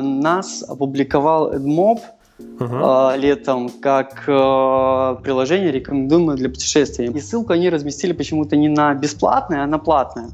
Нас 0.00 0.62
опубликовал 0.62 1.54
AdMob– 1.54 2.00
uh-huh. 2.38 3.14
э, 3.14 3.18
летом 3.18 3.68
как 3.68 4.24
э, 4.26 5.16
приложение 5.22 5.72
рекомендуемое 5.72 6.36
для 6.36 6.48
путешествий. 6.48 7.06
И 7.10 7.20
ссылку 7.20 7.52
они 7.52 7.70
разместили 7.70 8.12
почему-то 8.12 8.56
не 8.56 8.68
на 8.68 8.94
бесплатное, 8.94 9.64
а 9.64 9.66
на 9.66 9.78
платное. 9.78 10.30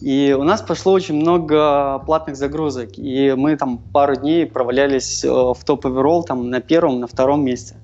И 0.00 0.36
у 0.38 0.42
нас 0.42 0.60
пошло 0.60 0.92
очень 0.92 1.14
много 1.14 2.00
платных 2.00 2.36
загрузок, 2.36 2.98
и 2.98 3.32
мы 3.36 3.56
там 3.56 3.78
пару 3.78 4.16
дней 4.16 4.44
провалялись 4.44 5.24
э, 5.24 5.28
в 5.28 5.58
топ 5.64 5.86
оверолл 5.86 6.24
там 6.24 6.50
на 6.50 6.60
первом, 6.60 7.00
на 7.00 7.06
втором 7.06 7.44
месте. 7.44 7.76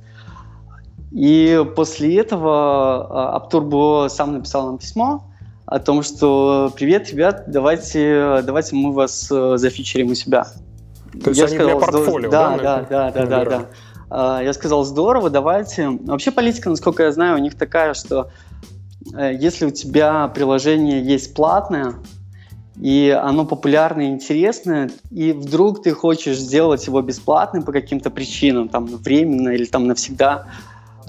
И 1.12 1.64
после 1.74 2.18
этого 2.18 3.34
Аптурбо 3.34 4.06
сам 4.08 4.34
написал 4.34 4.66
нам 4.66 4.78
письмо 4.78 5.24
о 5.66 5.78
том, 5.78 6.02
что 6.02 6.72
«Привет, 6.76 7.10
ребят, 7.10 7.44
давайте, 7.48 8.42
давайте 8.44 8.76
мы 8.76 8.92
вас 8.92 9.28
э, 9.30 9.56
зафичерим 9.56 10.08
у 10.10 10.14
себя». 10.14 10.46
То 11.12 11.30
есть 11.30 11.40
я 11.40 11.46
они 11.46 11.54
сказал, 11.56 11.78
для 11.78 11.86
портфолио, 11.86 12.30
да? 12.30 12.56
Да, 12.56 12.86
да, 12.88 13.10
да, 13.10 13.26
да, 13.26 13.44
да, 13.44 13.66
да. 14.10 14.40
Я 14.40 14.52
сказал, 14.52 14.84
здорово, 14.84 15.30
давайте. 15.30 15.88
Вообще 15.88 16.30
политика, 16.30 16.68
насколько 16.68 17.04
я 17.04 17.12
знаю, 17.12 17.36
у 17.36 17.38
них 17.38 17.56
такая, 17.56 17.94
что 17.94 18.30
э, 19.14 19.32
если 19.38 19.66
у 19.66 19.70
тебя 19.70 20.26
приложение 20.28 21.00
есть 21.00 21.34
платное, 21.34 21.94
и 22.80 23.10
оно 23.10 23.44
популярное 23.44 24.06
и 24.06 24.08
интересное, 24.08 24.90
и 25.10 25.32
вдруг 25.32 25.82
ты 25.82 25.92
хочешь 25.92 26.38
сделать 26.38 26.86
его 26.86 27.02
бесплатным 27.02 27.62
по 27.62 27.72
каким-то 27.72 28.10
причинам, 28.10 28.68
там, 28.68 28.86
временно 28.86 29.50
или 29.50 29.66
там 29.66 29.86
навсегда, 29.86 30.46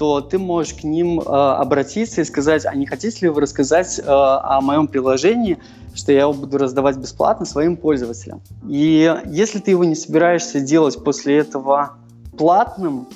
то 0.01 0.19
ты 0.19 0.39
можешь 0.39 0.73
к 0.73 0.83
ним 0.83 1.19
э, 1.19 1.23
обратиться 1.23 2.21
и 2.21 2.23
сказать, 2.23 2.65
а 2.65 2.73
не 2.73 2.87
хотите 2.87 3.19
ли 3.21 3.29
вы 3.29 3.39
рассказать 3.39 3.99
э, 3.99 4.03
о 4.07 4.59
моем 4.59 4.87
приложении, 4.87 5.59
что 5.93 6.11
я 6.11 6.21
его 6.21 6.33
буду 6.33 6.57
раздавать 6.57 6.97
бесплатно 6.97 7.45
своим 7.45 7.77
пользователям. 7.77 8.41
И 8.67 9.15
если 9.27 9.59
ты 9.59 9.69
его 9.69 9.83
не 9.83 9.93
собираешься 9.93 10.59
делать 10.59 11.03
после 11.03 11.37
этого 11.37 11.97
платным, 12.35 13.09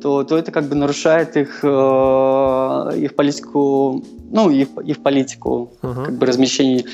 то, 0.00 0.22
то 0.22 0.38
это 0.38 0.52
как 0.52 0.68
бы 0.68 0.76
нарушает 0.76 1.36
их, 1.36 1.58
э, 1.64 2.92
их 2.98 3.16
политику, 3.16 4.04
ну, 4.30 4.48
их, 4.48 4.68
их 4.84 5.02
политику 5.02 5.72
uh-huh. 5.82 6.04
как 6.04 6.18
бы 6.18 6.24
размещения 6.24 6.84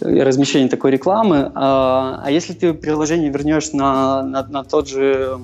размещение 0.00 0.70
такой 0.70 0.92
рекламы. 0.92 1.52
А, 1.54 2.22
а 2.24 2.30
если 2.30 2.54
ты 2.54 2.72
приложение 2.72 3.30
вернешь 3.30 3.72
на, 3.72 4.22
на, 4.22 4.46
на 4.46 4.64
тот 4.64 4.88
же, 4.88 5.38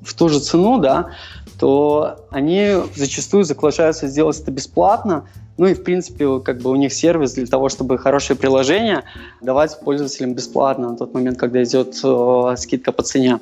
в 0.00 0.14
ту 0.14 0.28
же 0.28 0.40
цену, 0.40 0.78
да, 0.78 1.10
то 1.58 2.26
они 2.30 2.74
зачастую 2.94 3.44
соглашаются 3.44 4.06
сделать 4.06 4.40
это 4.40 4.50
бесплатно. 4.50 5.28
Ну 5.56 5.66
и, 5.66 5.74
в 5.74 5.82
принципе, 5.82 6.38
как 6.38 6.58
бы 6.58 6.70
у 6.70 6.76
них 6.76 6.92
сервис 6.92 7.32
для 7.32 7.46
того, 7.46 7.68
чтобы 7.68 7.98
хорошее 7.98 8.38
приложение 8.38 9.02
давать 9.40 9.78
пользователям 9.80 10.34
бесплатно 10.34 10.90
на 10.90 10.96
тот 10.96 11.12
момент, 11.14 11.36
когда 11.36 11.62
идет 11.64 11.98
э, 12.04 12.54
скидка 12.56 12.92
по 12.92 13.02
цене. 13.02 13.40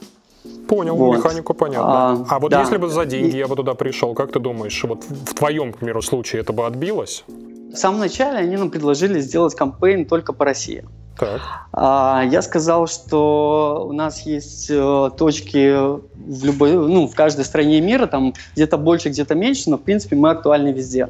Понял, 0.66 0.96
вот. 0.96 1.18
механику 1.18 1.52
понятно. 1.52 2.12
А, 2.12 2.26
а 2.28 2.38
вот 2.38 2.50
да. 2.50 2.62
если 2.62 2.78
бы 2.78 2.88
за 2.88 3.04
деньги 3.04 3.36
я 3.36 3.46
бы 3.46 3.54
туда 3.54 3.74
пришел, 3.74 4.14
как 4.14 4.32
ты 4.32 4.40
думаешь, 4.40 4.82
вот 4.84 5.04
в 5.04 5.34
твоем, 5.34 5.72
к 5.72 5.78
примеру, 5.78 6.00
случае 6.00 6.40
это 6.40 6.52
бы 6.52 6.66
отбилось? 6.66 7.24
В 7.72 7.76
самом 7.76 8.00
начале 8.00 8.38
они 8.38 8.56
нам 8.56 8.70
предложили 8.70 9.20
сделать 9.20 9.54
кампейн 9.54 10.06
только 10.06 10.32
по 10.32 10.44
России. 10.44 10.84
Так. 11.18 11.40
А, 11.72 12.24
я 12.30 12.42
сказал, 12.42 12.86
что 12.86 13.86
у 13.88 13.92
нас 13.92 14.22
есть 14.26 14.66
э, 14.68 15.10
точки 15.16 15.74
в 16.14 16.44
любой, 16.44 16.72
ну, 16.72 17.08
в 17.08 17.14
каждой 17.14 17.44
стране 17.44 17.80
мира, 17.80 18.06
там 18.06 18.34
где-то 18.54 18.76
больше, 18.76 19.08
где-то 19.08 19.34
меньше, 19.34 19.70
но 19.70 19.78
в 19.78 19.82
принципе 19.82 20.16
мы 20.16 20.30
актуальны 20.30 20.72
везде. 20.72 21.08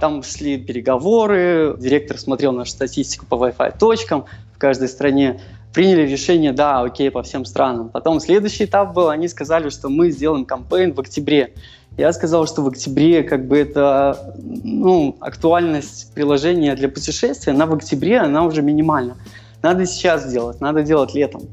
Там 0.00 0.22
шли 0.22 0.58
переговоры, 0.58 1.76
директор 1.78 2.18
смотрел 2.18 2.52
нашу 2.52 2.72
статистику 2.72 3.26
по 3.26 3.36
Wi-Fi 3.36 3.78
точкам 3.78 4.24
в 4.54 4.58
каждой 4.58 4.88
стране, 4.88 5.40
приняли 5.72 6.02
решение, 6.02 6.52
да, 6.52 6.80
окей, 6.80 7.10
по 7.10 7.22
всем 7.22 7.44
странам. 7.44 7.90
Потом 7.90 8.20
следующий 8.20 8.64
этап 8.64 8.92
был, 8.92 9.08
они 9.08 9.28
сказали, 9.28 9.68
что 9.68 9.88
мы 9.88 10.10
сделаем 10.10 10.44
кампейн 10.44 10.94
в 10.94 11.00
октябре. 11.00 11.54
Я 11.96 12.12
сказал, 12.12 12.46
что 12.46 12.62
в 12.62 12.68
октябре 12.68 13.22
как 13.22 13.46
бы 13.46 13.56
это, 13.56 14.34
ну, 14.36 15.16
актуальность 15.20 16.12
приложения 16.12 16.74
для 16.74 16.88
путешествия, 16.88 17.52
она 17.52 17.66
в 17.66 17.74
октябре, 17.74 18.18
она 18.18 18.44
уже 18.44 18.62
минимальна. 18.62 19.16
Надо 19.64 19.86
сейчас 19.86 20.30
делать, 20.30 20.60
надо 20.60 20.82
делать 20.82 21.14
летом. 21.14 21.48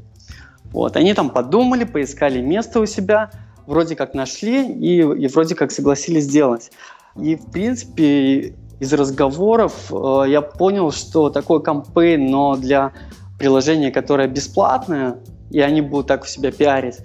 Вот, 0.70 0.96
они 0.96 1.14
там 1.14 1.30
подумали, 1.30 1.84
поискали 1.84 2.42
место 2.42 2.80
у 2.80 2.84
себя, 2.84 3.30
вроде 3.66 3.96
как 3.96 4.12
нашли 4.12 4.70
и, 4.70 4.98
и 4.98 5.28
вроде 5.28 5.54
как 5.54 5.72
согласились 5.72 6.24
сделать. 6.24 6.70
И, 7.16 7.36
в 7.36 7.50
принципе, 7.50 8.54
из 8.80 8.92
разговоров 8.92 9.90
э, 9.90 10.24
я 10.28 10.42
понял, 10.42 10.90
что 10.92 11.30
такой 11.30 11.62
кампейн, 11.62 12.26
но 12.26 12.56
для 12.56 12.92
приложения, 13.38 13.90
которое 13.90 14.28
бесплатное, 14.28 15.16
и 15.50 15.60
они 15.60 15.80
будут 15.80 16.08
так 16.08 16.24
у 16.24 16.26
себя 16.26 16.52
пиарить, 16.52 16.98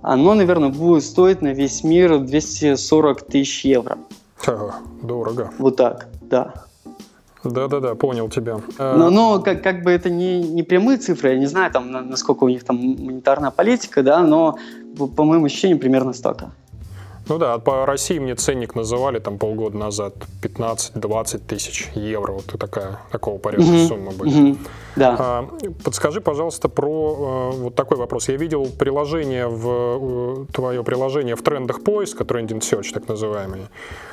оно, 0.00 0.34
наверное, 0.34 0.68
будет 0.68 1.02
стоить 1.02 1.42
на 1.42 1.52
весь 1.52 1.82
мир 1.82 2.20
240 2.20 3.22
тысяч 3.26 3.64
евро. 3.64 3.98
Ага, 4.46 4.76
дорого. 5.02 5.50
Вот 5.58 5.74
так, 5.74 6.06
да. 6.20 6.54
Да-да-да, 7.44 7.94
понял 7.94 8.28
тебя. 8.28 8.60
А 8.78 8.96
но, 8.96 9.10
но 9.10 9.40
как, 9.40 9.62
как 9.62 9.82
бы 9.82 9.90
это 9.90 10.10
не, 10.10 10.40
не 10.40 10.62
прямые 10.62 10.98
цифры, 10.98 11.30
я 11.30 11.38
не 11.38 11.46
знаю, 11.46 11.70
там, 11.72 11.90
насколько 11.90 12.44
у 12.44 12.48
них 12.48 12.64
там 12.64 12.76
монетарная 12.76 13.50
политика, 13.50 14.02
да, 14.02 14.22
но 14.22 14.56
по 15.16 15.24
моим 15.24 15.44
ощущениям 15.44 15.78
примерно 15.78 16.12
столько. 16.12 16.52
Ну 17.28 17.38
да, 17.38 17.58
по 17.58 17.86
России 17.86 18.18
мне 18.18 18.34
ценник 18.34 18.74
называли 18.74 19.18
там 19.20 19.38
полгода 19.38 19.76
назад 19.76 20.14
15-20 20.42 21.38
тысяч 21.46 21.88
евро. 21.94 22.32
Вот 22.32 22.46
такая, 22.58 22.98
такого 23.10 23.38
порядка 23.38 23.66
mm-hmm. 23.66 23.88
сумма 23.88 24.12
были. 24.12 24.32
Mm-hmm. 24.32 24.58
Да. 24.96 25.16
А, 25.18 25.48
подскажи, 25.84 26.20
пожалуйста, 26.20 26.68
про 26.68 27.52
э, 27.54 27.56
вот 27.56 27.74
такой 27.74 27.96
вопрос. 27.96 28.28
Я 28.28 28.36
видел 28.36 28.66
приложение 28.66 29.46
в 29.46 30.46
твое 30.52 30.82
приложение 30.82 31.36
в 31.36 31.42
трендах 31.42 31.82
поиск, 31.84 32.20
Trending 32.20 32.60
Search, 32.60 32.92
так 32.92 33.08
называемый. 33.08 33.68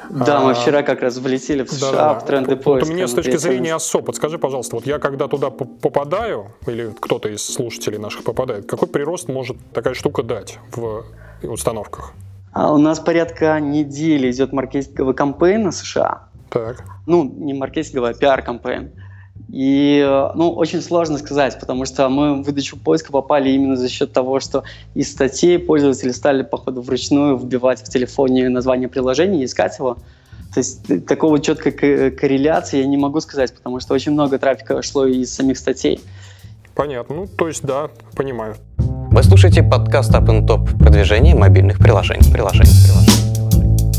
Да, 0.10 0.40
а, 0.40 0.44
мы 0.44 0.54
вчера 0.54 0.84
как 0.84 1.02
раз 1.02 1.18
влетели 1.18 1.64
в 1.64 1.72
США 1.72 1.92
да, 1.92 2.14
в 2.14 2.26
тренды 2.26 2.56
вот, 2.56 2.64
поиска. 2.64 2.86
Вот 2.86 2.94
у 2.94 2.96
меня 2.96 3.08
с 3.08 3.14
точки 3.14 3.38
зрения 3.38 3.76
ОСО, 3.76 4.02
подскажи, 4.02 4.38
пожалуйста, 4.38 4.76
вот 4.76 4.86
я 4.86 5.00
когда 5.00 5.28
туда 5.28 5.50
попадаю, 5.50 6.54
или 6.68 6.94
кто-то 7.00 7.30
из 7.30 7.44
слушателей 7.44 7.98
наших 7.98 8.24
попадает, 8.24 8.68
какой 8.68 8.88
прирост 8.88 9.28
может 9.28 9.58
такая 9.74 9.96
штука 9.96 10.24
дать 10.24 10.60
в 10.76 11.06
установках? 11.44 12.14
А 12.52 12.74
у 12.74 12.78
нас 12.78 13.00
порядка 13.00 13.60
недели 13.60 14.32
идет 14.32 14.52
маркетинговый 14.54 15.14
кампейн 15.14 15.64
на 15.64 15.72
США. 15.72 16.30
Так. 16.50 16.84
Ну, 17.06 17.24
не 17.24 17.54
маркетинговый, 17.54 18.12
а 18.12 18.14
пиар-кампейн. 18.14 18.92
И, 19.52 20.06
ну, 20.36 20.52
очень 20.52 20.82
сложно 20.82 21.18
сказать, 21.18 21.60
потому 21.60 21.86
что 21.86 22.08
мы 22.10 22.36
в 22.36 22.44
выдачу 22.44 22.78
поиска 22.78 23.12
попали 23.12 23.50
именно 23.50 23.76
за 23.76 23.90
счет 23.90 24.14
того, 24.14 24.40
что 24.40 24.64
из 24.94 25.12
статей 25.12 25.58
пользователи 25.58 26.12
стали, 26.12 26.44
походу, 26.44 26.82
вручную 26.82 27.38
вбивать 27.38 27.82
в 27.82 27.90
телефоне 27.90 28.50
название 28.50 28.90
приложения 28.90 29.42
и 29.42 29.46
искать 29.46 29.78
его. 29.80 29.98
То 30.54 30.60
есть 30.60 31.06
такого 31.06 31.40
четкой 31.40 31.72
корреляции 32.12 32.80
я 32.80 32.88
не 32.88 32.98
могу 32.98 33.22
сказать, 33.22 33.54
потому 33.54 33.80
что 33.80 33.94
очень 33.94 34.12
много 34.12 34.38
трафика 34.40 34.82
шло 34.82 35.06
из 35.06 35.34
самих 35.34 35.58
статей. 35.58 36.00
Понятно. 36.76 37.16
Ну, 37.16 37.28
то 37.28 37.48
есть, 37.48 37.64
да, 37.64 37.90
понимаю. 38.16 38.56
Вы 39.12 39.24
слушаете 39.24 39.64
подкаст 39.64 40.14
Up 40.14 40.28
and 40.28 40.46
Top 40.46 40.78
продвижение 40.78 41.34
мобильных 41.34 41.80
приложений. 41.80 42.32
приложений, 42.32 42.70
приложений. 42.86 43.90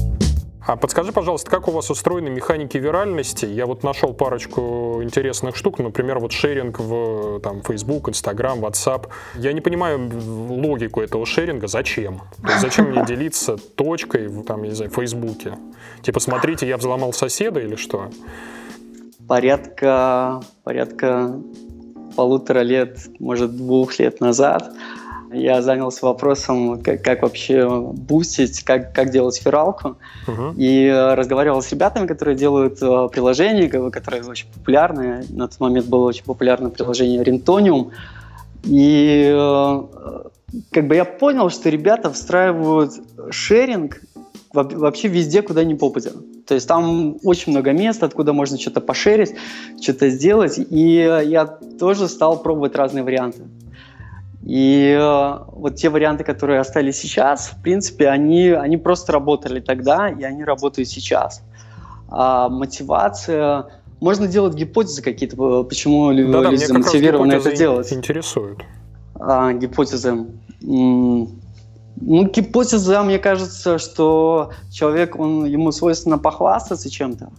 А 0.65 0.77
подскажи, 0.77 1.11
пожалуйста, 1.11 1.51
как 1.51 1.67
у 1.67 1.73
вас 1.73 1.91
устроены 1.91 2.31
механики 2.31 2.77
виральности? 2.77 3.45
Я 3.45 3.67
вот 3.67 3.83
нашел 3.83 4.13
парочку 4.15 5.01
интересных 5.03 5.57
штук, 5.57 5.81
например, 5.81 6.21
вот 6.21 6.31
шеринг 6.31 6.79
в 6.79 7.41
там, 7.41 7.61
Facebook, 7.63 8.09
Instagram, 8.09 8.61
WhatsApp. 8.61 9.09
Я 9.35 9.53
не 9.53 9.61
понимаю 9.61 10.13
логику 10.49 11.01
этого 11.01 11.27
шеринга, 11.27 11.67
зачем? 11.67 12.23
Зачем 12.61 12.91
мне 12.91 13.05
делиться 13.05 13.57
точкой 13.57 14.29
в, 14.29 14.45
там, 14.45 14.63
не 14.63 14.71
знаю, 14.71 14.93
Фейсбуке? 14.93 15.55
Типа, 16.03 16.21
смотрите, 16.21 16.69
я 16.69 16.77
взломал 16.77 17.13
соседа 17.13 17.59
или 17.59 17.75
что? 17.75 18.11
Порядка, 19.27 20.41
порядка 20.63 21.35
полутора 22.15 22.61
лет, 22.61 22.99
может, 23.19 23.57
двух 23.57 23.99
лет 23.99 24.21
назад 24.21 24.73
я 25.33 25.63
занялся 25.63 26.07
вопросом, 26.07 26.83
как, 26.83 27.03
как 27.03 27.23
вообще 27.23 27.69
бустить, 27.69 28.63
как, 28.63 28.93
как 28.93 29.11
делать 29.11 29.41
фиралку. 29.41 29.97
Uh-huh. 30.27 30.55
И 30.57 30.87
э, 30.87 31.15
разговаривал 31.15 31.63
с 31.63 31.71
ребятами, 31.71 32.07
которые 32.07 32.37
делают 32.37 32.83
э, 32.83 33.09
приложения, 33.13 33.69
которые 33.69 34.25
очень 34.25 34.49
популярны. 34.53 35.25
На 35.31 35.49
тот 35.49 35.61
момент 35.61 35.87
было 35.87 36.07
очень 36.07 36.25
популярное 36.25 36.71
приложение 36.71 37.23
Rentonium. 37.23 37.91
И 38.65 39.31
э, 39.33 39.83
как 40.73 40.89
бы 40.89 40.97
я 40.97 41.05
понял, 41.05 41.51
что 41.51 41.71
ребята 41.71 42.11
встраивают 42.11 42.93
шеринг 43.31 44.01
вообще 44.53 45.09
везде, 45.09 45.43
куда 45.43 45.63
ни 45.63 45.75
попадя. 45.75 46.11
То 46.47 46.55
есть 46.55 46.67
там 46.67 47.19
очень 47.23 47.53
много 47.53 47.71
мест, 47.73 48.03
откуда 48.03 48.33
можно 48.33 48.59
что-то 48.59 48.81
пошерить, 48.81 49.35
что-то 49.81 50.09
сделать. 50.11 50.59
И 50.59 50.95
я 50.95 51.47
тоже 51.47 52.09
стал 52.09 52.43
пробовать 52.43 52.75
разные 52.75 53.05
варианты. 53.05 53.43
И 54.45 54.97
э, 54.99 55.39
вот 55.53 55.77
те 55.77 55.91
варианты, 55.91 56.25
которые 56.25 56.61
остались 56.61 56.97
сейчас, 56.97 57.49
в 57.49 57.63
принципе, 57.63 58.09
они, 58.09 58.49
они 58.49 58.79
просто 58.79 59.13
работали 59.13 59.61
тогда, 59.61 60.09
и 60.09 60.23
они 60.23 60.45
работают 60.45 60.89
сейчас. 60.89 61.43
А 62.09 62.49
мотивация... 62.49 63.67
Можно 64.01 64.29
делать 64.29 64.55
гипотезы 64.55 65.03
какие-то, 65.03 65.63
почему 65.65 66.07
да, 66.09 66.13
люди 66.15 66.65
замотивированы 66.65 67.35
это 67.35 67.55
делать. 67.55 67.93
интересуют. 67.93 68.65
А, 69.15 69.53
гипотезы. 69.53 70.27
Ну, 70.63 71.29
гипотеза, 72.29 73.03
мне 73.03 73.19
кажется, 73.19 73.77
что 73.77 74.53
человек, 74.73 75.19
он, 75.19 75.45
ему 75.45 75.71
свойственно 75.71 76.17
похвастаться 76.17 76.89
чем-то. 76.89 77.31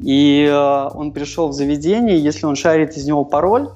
И 0.00 0.48
э, 0.50 0.88
он 0.94 1.12
пришел 1.12 1.48
в 1.48 1.52
заведение, 1.52 2.18
если 2.18 2.46
он 2.46 2.56
шарит 2.56 2.96
из 2.96 3.04
него 3.06 3.24
пароль, 3.24 3.68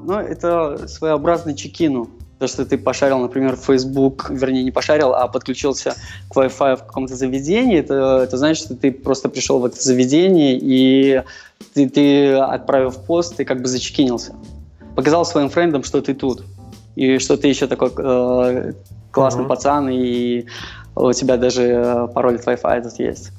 ну, 0.00 0.14
это 0.14 0.86
своеобразный 0.88 1.54
чекину. 1.54 2.08
То, 2.38 2.48
что 2.48 2.66
ты 2.66 2.76
пошарил, 2.76 3.20
например, 3.20 3.56
Facebook, 3.56 4.28
вернее, 4.28 4.64
не 4.64 4.72
пошарил, 4.72 5.14
а 5.14 5.28
подключился 5.28 5.94
к 6.28 6.36
Wi-Fi 6.36 6.76
в 6.76 6.84
каком-то 6.84 7.14
заведении, 7.14 7.78
это, 7.78 8.22
это 8.24 8.36
значит, 8.36 8.64
что 8.64 8.74
ты 8.74 8.90
просто 8.90 9.28
пришел 9.28 9.60
в 9.60 9.64
это 9.64 9.80
заведение 9.80 10.58
и 10.60 11.22
ты, 11.74 11.88
ты 11.88 12.34
отправив 12.34 12.96
пост, 12.96 13.36
ты 13.36 13.44
как 13.44 13.62
бы 13.62 13.68
зачекинился. 13.68 14.34
Показал 14.96 15.24
своим 15.24 15.48
френдам, 15.48 15.84
что 15.84 16.02
ты 16.02 16.14
тут. 16.14 16.44
И 16.96 17.18
что 17.18 17.36
ты 17.36 17.48
еще 17.48 17.66
такой 17.66 17.90
э, 17.96 18.72
классный 19.10 19.44
uh-huh. 19.44 19.48
пацан, 19.48 19.88
и 19.88 20.46
у 20.94 21.12
тебя 21.12 21.36
даже 21.36 22.08
пароль 22.14 22.36
от 22.36 22.46
Wi-Fi 22.46 22.82
тут 22.82 22.98
есть. 22.98 23.30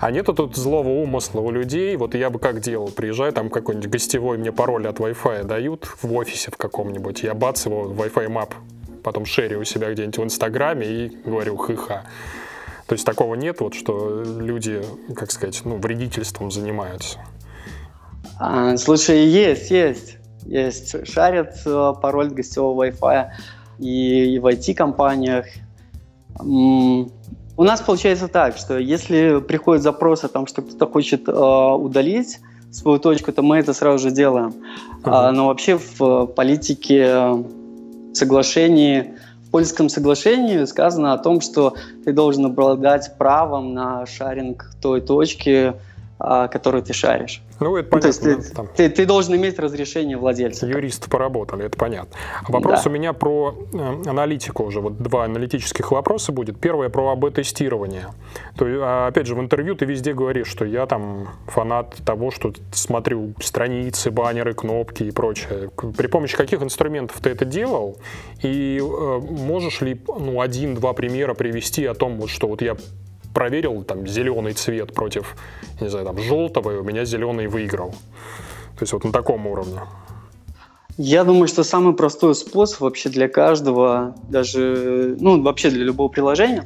А 0.00 0.10
нету 0.12 0.32
тут 0.32 0.56
злого 0.56 0.88
умысла 0.90 1.40
у 1.40 1.50
людей. 1.50 1.96
Вот 1.96 2.14
я 2.14 2.30
бы 2.30 2.38
как 2.38 2.60
делал? 2.60 2.88
Приезжаю, 2.88 3.32
там 3.32 3.50
какой-нибудь 3.50 3.90
гостевой 3.90 4.38
мне 4.38 4.52
пароль 4.52 4.86
от 4.86 5.00
Wi-Fi 5.00 5.44
дают 5.44 5.88
в 6.02 6.12
офисе 6.14 6.52
в 6.52 6.56
каком-нибудь. 6.56 7.24
Я 7.24 7.34
бац 7.34 7.66
его 7.66 7.86
Wi-Fi 7.86 8.28
map, 8.28 8.52
потом 9.02 9.26
шерю 9.26 9.60
у 9.60 9.64
себя 9.64 9.92
где-нибудь 9.92 10.18
в 10.18 10.24
Инстаграме 10.24 10.86
и 10.86 11.08
говорю 11.24 11.56
хыха. 11.56 12.04
То 12.86 12.94
есть 12.94 13.04
такого 13.04 13.34
нет, 13.34 13.60
вот 13.60 13.74
что 13.74 14.22
люди, 14.22 14.82
как 15.14 15.30
сказать, 15.32 15.60
ну, 15.64 15.76
вредительством 15.76 16.50
занимаются. 16.50 17.18
А, 18.38 18.76
слушай, 18.76 19.26
есть, 19.26 19.70
есть. 19.70 20.16
Есть. 20.46 21.06
Шарят 21.06 21.56
э, 21.66 21.92
пароль 22.00 22.30
гостевого 22.30 22.86
Wi-Fi 22.86 23.30
и, 23.80 24.36
и 24.36 24.38
в 24.38 24.46
IT-компаниях. 24.46 25.46
У 27.58 27.64
нас 27.64 27.80
получается 27.80 28.28
так, 28.28 28.56
что 28.56 28.78
если 28.78 29.40
приходит 29.40 29.82
запрос 29.82 30.22
о 30.22 30.28
том, 30.28 30.46
что 30.46 30.62
кто-то 30.62 30.86
хочет 30.86 31.28
э, 31.28 31.32
удалить 31.32 32.38
свою 32.70 33.00
точку, 33.00 33.32
то 33.32 33.42
мы 33.42 33.56
это 33.56 33.72
сразу 33.72 33.98
же 33.98 34.14
делаем. 34.14 34.54
Uh-huh. 35.02 35.10
А, 35.10 35.32
но 35.32 35.48
вообще 35.48 35.76
в 35.76 36.26
политике 36.26 37.06
э, 37.08 37.44
соглашении, 38.12 39.12
в 39.48 39.50
польском 39.50 39.88
соглашении 39.88 40.64
сказано 40.66 41.12
о 41.12 41.18
том, 41.18 41.40
что 41.40 41.74
ты 42.04 42.12
должен 42.12 42.46
обладать 42.46 43.18
правом 43.18 43.74
на 43.74 44.06
шаринг 44.06 44.70
той 44.80 45.00
точки, 45.00 45.50
а, 45.50 45.74
которую 46.18 46.82
ты 46.82 46.92
шаришь. 46.92 47.42
Ну, 47.60 47.76
это 47.76 47.88
понятно. 47.88 47.96
Ну, 47.96 48.00
то 48.00 48.08
есть 48.08 48.48
ты, 48.48 48.54
там... 48.54 48.68
ты, 48.74 48.88
ты 48.88 49.06
должен 49.06 49.36
иметь 49.36 49.58
разрешение 49.58 50.16
владельца. 50.16 50.66
Юристы 50.66 51.08
поработали, 51.08 51.66
это 51.66 51.76
понятно. 51.76 52.16
А 52.42 52.50
вопрос 52.50 52.84
да. 52.84 52.90
у 52.90 52.92
меня 52.92 53.12
про 53.12 53.54
э, 53.72 54.02
аналитику 54.06 54.64
уже. 54.64 54.80
Вот 54.80 54.98
два 54.98 55.24
аналитических 55.24 55.90
вопроса 55.92 56.32
будет. 56.32 56.58
Первое 56.58 56.88
про 56.88 57.12
АБ-тестирование. 57.12 58.08
То, 58.56 58.66
а, 58.66 59.06
опять 59.08 59.26
же, 59.26 59.34
в 59.34 59.40
интервью 59.40 59.76
ты 59.76 59.84
везде 59.84 60.12
говоришь, 60.12 60.48
что 60.48 60.64
я 60.64 60.86
там 60.86 61.28
фанат 61.46 61.96
того, 62.04 62.30
что 62.30 62.52
смотрю 62.72 63.34
страницы, 63.40 64.10
баннеры, 64.10 64.54
кнопки 64.54 65.04
и 65.04 65.10
прочее. 65.10 65.70
При 65.96 66.08
помощи 66.08 66.36
каких 66.36 66.62
инструментов 66.62 67.18
ты 67.20 67.30
это 67.30 67.44
делал? 67.44 67.96
И 68.42 68.78
э, 68.80 69.18
можешь 69.20 69.80
ли 69.80 70.00
ну, 70.06 70.40
один-два 70.40 70.92
примера 70.92 71.34
привести 71.34 71.86
о 71.86 71.94
том, 71.94 72.18
вот, 72.18 72.30
что 72.30 72.48
вот 72.48 72.62
я 72.62 72.76
проверил 73.38 73.84
там 73.84 74.04
зеленый 74.04 74.52
цвет 74.52 74.92
против, 74.92 75.36
не 75.80 75.88
знаю, 75.88 76.04
там 76.06 76.18
желтого, 76.18 76.72
и 76.72 76.76
у 76.78 76.82
меня 76.82 77.04
зеленый 77.04 77.46
выиграл. 77.46 77.90
То 78.76 78.82
есть 78.82 78.92
вот 78.92 79.04
на 79.04 79.12
таком 79.12 79.46
уровне. 79.46 79.78
Я 80.96 81.22
думаю, 81.22 81.46
что 81.46 81.62
самый 81.62 81.94
простой 81.94 82.34
способ 82.34 82.80
вообще 82.80 83.10
для 83.10 83.28
каждого, 83.28 84.16
даже, 84.28 85.16
ну, 85.20 85.40
вообще 85.40 85.70
для 85.70 85.84
любого 85.84 86.08
приложения, 86.08 86.64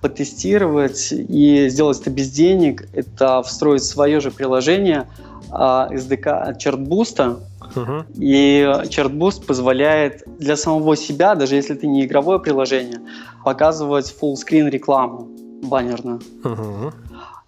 потестировать 0.00 1.12
и 1.12 1.68
сделать 1.68 2.00
это 2.00 2.10
без 2.10 2.28
денег, 2.32 2.88
это 2.92 3.42
встроить 3.42 3.84
свое 3.84 4.18
же 4.18 4.32
приложение 4.32 5.06
SDK 5.48 6.26
от 6.26 6.66
ChartBoost. 6.66 7.38
Uh-huh. 7.76 8.04
И 8.18 8.62
ChartBoost 8.88 9.46
позволяет 9.46 10.24
для 10.40 10.56
самого 10.56 10.96
себя, 10.96 11.36
даже 11.36 11.54
если 11.54 11.74
ты 11.74 11.86
не 11.86 12.04
игровое 12.04 12.40
приложение, 12.40 12.98
показывать 13.44 14.12
full 14.20 14.34
screen 14.34 14.68
рекламу 14.68 15.28
баннерную. 15.62 16.20
Угу. 16.44 16.92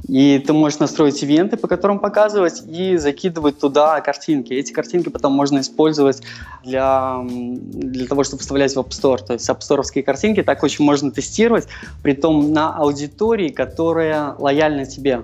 И 0.09 0.43
ты 0.45 0.53
можешь 0.53 0.81
настроить 0.81 1.23
ивенты, 1.23 1.57
по 1.57 1.69
которым 1.69 2.01
показывать, 2.01 2.63
и 2.67 2.97
закидывать 2.97 3.61
туда 3.61 4.01
картинки. 4.01 4.53
Эти 4.53 4.73
картинки 4.73 5.09
потом 5.09 5.33
можно 5.33 5.61
использовать 5.61 6.23
для, 6.65 7.21
для 7.25 8.07
того, 8.07 8.25
чтобы 8.25 8.43
вставлять 8.43 8.75
в 8.75 8.79
App 8.81 8.89
Store. 8.89 9.25
То 9.25 9.35
есть 9.35 9.49
App 9.49 9.61
Store 9.61 10.03
картинки 10.03 10.43
так 10.43 10.63
очень 10.63 10.85
можно 10.85 11.13
тестировать, 11.13 11.69
при 12.03 12.15
том 12.15 12.53
на 12.53 12.75
аудитории, 12.77 13.49
которая 13.49 14.35
лояльна 14.39 14.87
тебе. 14.87 15.23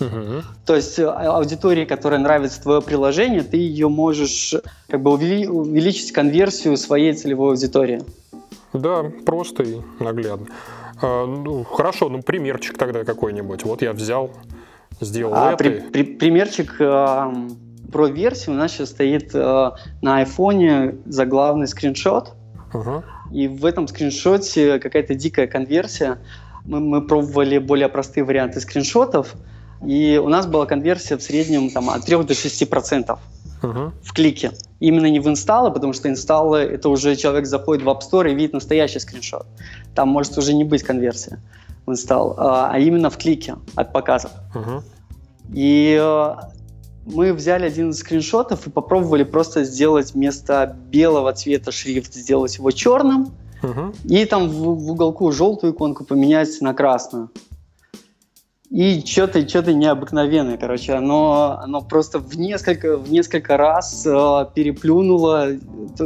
Угу. 0.00 0.42
То 0.64 0.76
есть 0.76 0.98
а, 0.98 1.36
аудитории, 1.36 1.84
которая 1.84 2.20
нравится 2.20 2.62
твое 2.62 2.82
приложение, 2.82 3.42
ты 3.42 3.56
ее 3.56 3.88
можешь 3.88 4.54
как 4.88 5.02
бы 5.02 5.12
увеличить 5.12 6.12
конверсию 6.12 6.76
своей 6.76 7.12
целевой 7.12 7.50
аудитории. 7.50 8.02
Да, 8.72 9.04
просто 9.24 9.62
и 9.62 9.76
наглядно. 10.00 10.46
А, 11.02 11.26
ну, 11.26 11.64
хорошо, 11.64 12.08
ну 12.08 12.22
примерчик 12.22 12.78
тогда 12.78 13.04
какой-нибудь. 13.04 13.64
Вот 13.64 13.82
я 13.82 13.92
взял, 13.92 14.30
сделал 15.00 15.34
а, 15.34 15.52
это. 15.52 15.56
При, 15.56 15.80
при, 15.80 16.02
примерчик 16.02 16.76
э, 16.80 17.32
про 17.92 18.06
версию 18.06 18.56
у 18.56 18.58
нас 18.58 18.72
сейчас 18.72 18.90
стоит 18.90 19.34
э, 19.34 19.70
на 20.02 20.18
айфоне 20.18 20.96
заглавный 21.06 21.68
скриншот. 21.68 22.32
Uh-huh. 22.72 23.02
И 23.32 23.48
в 23.48 23.64
этом 23.64 23.88
скриншоте 23.88 24.78
какая-то 24.78 25.14
дикая 25.14 25.46
конверсия. 25.46 26.18
Мы, 26.64 26.80
мы 26.80 27.06
пробовали 27.06 27.58
более 27.58 27.88
простые 27.88 28.24
варианты 28.24 28.60
скриншотов, 28.60 29.34
и 29.86 30.20
у 30.22 30.28
нас 30.28 30.46
была 30.46 30.66
конверсия 30.66 31.16
в 31.16 31.22
среднем 31.22 31.70
там, 31.70 31.90
от 31.90 32.04
3 32.04 32.24
до 32.24 32.34
6 32.34 32.68
процентов 32.68 33.20
uh-huh. 33.66 33.92
в 34.02 34.12
клике. 34.12 34.52
Именно 34.80 35.06
не 35.06 35.20
в 35.20 35.28
инсталлы, 35.28 35.70
потому 35.70 35.92
что 35.92 36.08
инсталлы 36.08 36.58
это 36.58 36.88
уже 36.88 37.16
человек 37.16 37.46
заходит 37.46 37.84
в 37.84 37.88
App 37.88 38.00
Store 38.00 38.30
и 38.30 38.34
видит 38.34 38.52
настоящий 38.52 38.98
скриншот. 38.98 39.46
Там 39.94 40.08
может 40.08 40.36
уже 40.38 40.54
не 40.54 40.64
быть 40.64 40.82
конверсия 40.82 41.38
в 41.86 41.90
инсталл, 41.90 42.34
а, 42.36 42.70
а 42.72 42.78
именно 42.78 43.10
в 43.10 43.16
клике 43.16 43.56
от 43.74 43.92
показов. 43.92 44.32
Uh-huh. 44.54 44.82
И 45.52 45.98
э, 46.00 46.34
мы 47.06 47.32
взяли 47.32 47.66
один 47.66 47.90
из 47.90 47.98
скриншотов 47.98 48.66
и 48.66 48.70
попробовали 48.70 49.22
просто 49.22 49.64
сделать 49.64 50.14
вместо 50.14 50.76
белого 50.90 51.32
цвета 51.32 51.70
шрифт, 51.70 52.14
сделать 52.14 52.56
его 52.56 52.70
черным, 52.72 53.32
uh-huh. 53.62 53.96
и 54.04 54.24
там 54.24 54.48
в, 54.48 54.84
в 54.84 54.90
уголку 54.90 55.30
желтую 55.30 55.72
иконку 55.72 56.04
поменять 56.04 56.60
на 56.60 56.74
красную. 56.74 57.30
И 58.70 59.00
что-то 59.06 59.48
что 59.48 59.72
необыкновенное, 59.72 60.56
короче, 60.56 60.94
оно, 60.94 61.58
оно 61.62 61.82
просто 61.82 62.18
в 62.18 62.36
несколько, 62.36 62.96
в 62.96 63.12
несколько 63.12 63.56
раз 63.56 64.04
э, 64.04 64.46
переплюнуло 64.54 65.50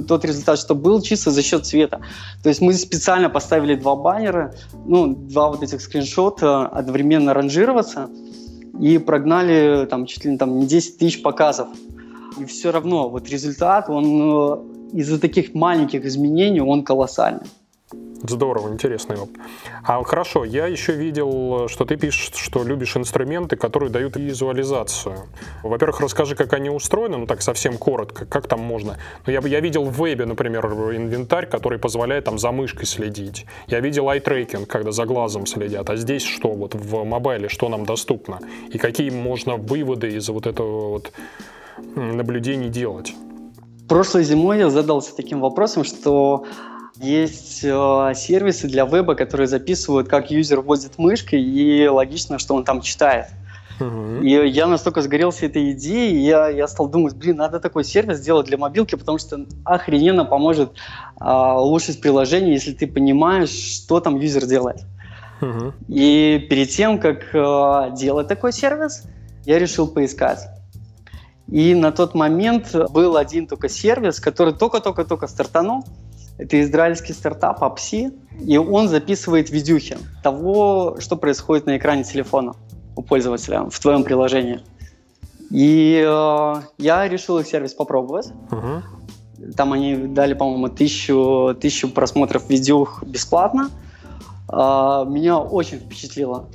тот 0.06 0.24
результат, 0.26 0.58
что 0.58 0.74
был, 0.74 1.00
чисто 1.00 1.30
за 1.30 1.42
счет 1.42 1.64
цвета. 1.64 2.02
То 2.42 2.50
есть 2.50 2.60
мы 2.60 2.74
специально 2.74 3.30
поставили 3.30 3.76
два 3.76 3.96
баннера, 3.96 4.54
ну, 4.86 5.14
два 5.14 5.48
вот 5.48 5.62
этих 5.62 5.80
скриншота 5.80 6.66
одновременно 6.66 7.32
ранжироваться 7.32 8.10
и 8.78 8.98
прогнали 8.98 9.86
там 9.86 10.04
чуть 10.04 10.26
ли 10.26 10.32
не 10.32 10.36
там 10.36 10.66
10 10.66 10.98
тысяч 10.98 11.22
показов. 11.22 11.68
И 12.38 12.44
все 12.44 12.72
равно 12.72 13.08
вот 13.08 13.28
результат, 13.30 13.88
он 13.88 14.04
э, 14.92 14.98
из-за 14.98 15.18
таких 15.18 15.54
маленьких 15.54 16.04
изменений, 16.04 16.60
он 16.60 16.84
колоссальный. 16.84 17.46
Здорово, 18.22 18.68
интересный 18.68 19.16
опыт. 19.16 19.36
А 19.82 20.02
хорошо, 20.04 20.44
я 20.44 20.66
еще 20.66 20.92
видел, 20.92 21.68
что 21.68 21.86
ты 21.86 21.96
пишешь, 21.96 22.32
что 22.34 22.62
любишь 22.62 22.96
инструменты, 22.96 23.56
которые 23.56 23.90
дают 23.90 24.16
визуализацию. 24.16 25.28
Во-первых, 25.62 26.00
расскажи, 26.00 26.36
как 26.36 26.52
они 26.52 26.68
устроены, 26.68 27.16
ну 27.16 27.26
так 27.26 27.40
совсем 27.40 27.78
коротко, 27.78 28.26
как 28.26 28.46
там 28.46 28.60
можно. 28.60 28.98
Ну, 29.26 29.32
я, 29.32 29.40
я 29.40 29.60
видел 29.60 29.84
в 29.84 29.96
вебе, 29.96 30.26
например, 30.26 30.66
инвентарь, 30.66 31.46
который 31.46 31.78
позволяет 31.78 32.24
там 32.24 32.38
за 32.38 32.52
мышкой 32.52 32.84
следить. 32.84 33.46
Я 33.68 33.80
видел 33.80 34.06
eye-tracking, 34.08 34.66
когда 34.66 34.92
за 34.92 35.06
глазом 35.06 35.46
следят. 35.46 35.88
А 35.88 35.96
здесь 35.96 36.22
что, 36.22 36.50
вот 36.50 36.74
в 36.74 37.04
мобайле, 37.04 37.48
что 37.48 37.70
нам 37.70 37.86
доступно? 37.86 38.40
И 38.70 38.76
какие 38.76 39.08
можно 39.08 39.56
выводы 39.56 40.08
из 40.08 40.28
вот 40.28 40.46
этого 40.46 40.90
вот 40.90 41.12
наблюдений 41.94 42.68
делать? 42.68 43.14
Прошлой 43.88 44.24
зимой 44.24 44.58
я 44.58 44.70
задался 44.70 45.16
таким 45.16 45.40
вопросом, 45.40 45.84
что 45.84 46.44
есть 47.00 47.60
э, 47.62 48.12
сервисы 48.14 48.68
для 48.68 48.84
веба, 48.84 49.14
которые 49.14 49.46
записывают, 49.46 50.08
как 50.08 50.30
юзер 50.30 50.60
вводит 50.60 50.98
мышкой, 50.98 51.42
и 51.42 51.88
логично, 51.88 52.38
что 52.38 52.54
он 52.54 52.64
там 52.64 52.80
читает. 52.80 53.26
И 54.22 54.28
я 54.28 54.66
настолько 54.66 55.00
сгорелся 55.00 55.46
этой 55.46 55.72
идеей, 55.72 56.22
я, 56.22 56.48
я 56.48 56.68
стал 56.68 56.88
думать, 56.88 57.16
блин, 57.16 57.36
надо 57.36 57.60
такой 57.60 57.82
сервис 57.82 58.18
сделать 58.18 58.46
для 58.46 58.58
мобилки, 58.58 58.94
потому 58.94 59.16
что 59.16 59.46
охрененно 59.64 60.26
поможет 60.26 60.72
э, 61.18 61.24
улучшить 61.24 62.00
приложение, 62.02 62.52
если 62.52 62.72
ты 62.72 62.86
понимаешь, 62.86 63.48
что 63.50 64.00
там 64.00 64.18
юзер 64.18 64.46
делает. 64.46 64.84
И 65.88 66.46
перед 66.50 66.68
тем, 66.68 66.98
как 66.98 67.34
э, 67.34 67.96
делать 67.96 68.28
такой 68.28 68.52
сервис, 68.52 69.04
я 69.46 69.58
решил 69.58 69.88
поискать. 69.88 70.40
И 71.48 71.74
на 71.74 71.90
тот 71.90 72.14
момент 72.14 72.74
был 72.90 73.16
один 73.16 73.46
только 73.46 73.70
сервис, 73.70 74.20
который 74.20 74.52
только-только-только 74.52 75.26
стартанул. 75.26 75.84
Это 76.40 76.62
израильский 76.62 77.12
стартап 77.12 77.62
Апси, 77.62 78.12
и 78.40 78.56
он 78.56 78.88
записывает 78.88 79.50
видюхи 79.50 79.98
того, 80.22 80.96
что 80.98 81.16
происходит 81.16 81.66
на 81.66 81.76
экране 81.76 82.02
телефона 82.02 82.54
у 82.96 83.02
пользователя 83.02 83.64
в 83.64 83.78
твоем 83.78 84.04
приложении. 84.04 84.60
И 85.50 86.02
э, 86.02 86.54
я 86.78 87.08
решил 87.08 87.38
их 87.38 87.46
сервис 87.46 87.74
попробовать. 87.74 88.32
Uh-huh. 88.50 88.82
Там 89.54 89.74
они 89.74 89.96
дали, 89.96 90.32
по-моему, 90.32 90.68
тысячу, 90.68 91.54
тысячу 91.60 91.90
просмотров 91.90 92.48
видюх 92.48 93.02
бесплатно. 93.04 93.68
Э, 94.50 95.04
меня 95.06 95.38
очень 95.38 95.78
впечатлило. 95.78 96.46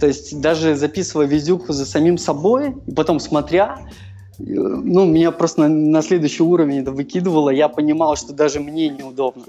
То 0.00 0.06
есть 0.06 0.40
даже 0.40 0.74
записывая 0.74 1.26
видюху 1.26 1.74
за 1.74 1.84
самим 1.84 2.16
собой, 2.16 2.76
и 2.86 2.92
потом 2.92 3.20
смотря, 3.20 3.78
ну, 4.38 5.04
меня 5.04 5.30
просто 5.32 5.62
на, 5.62 5.68
на 5.68 6.02
следующий 6.02 6.42
уровень 6.42 6.80
это 6.80 6.92
выкидывало. 6.92 7.50
Я 7.50 7.68
понимал, 7.68 8.16
что 8.16 8.32
даже 8.32 8.60
мне 8.60 8.88
неудобно. 8.88 9.44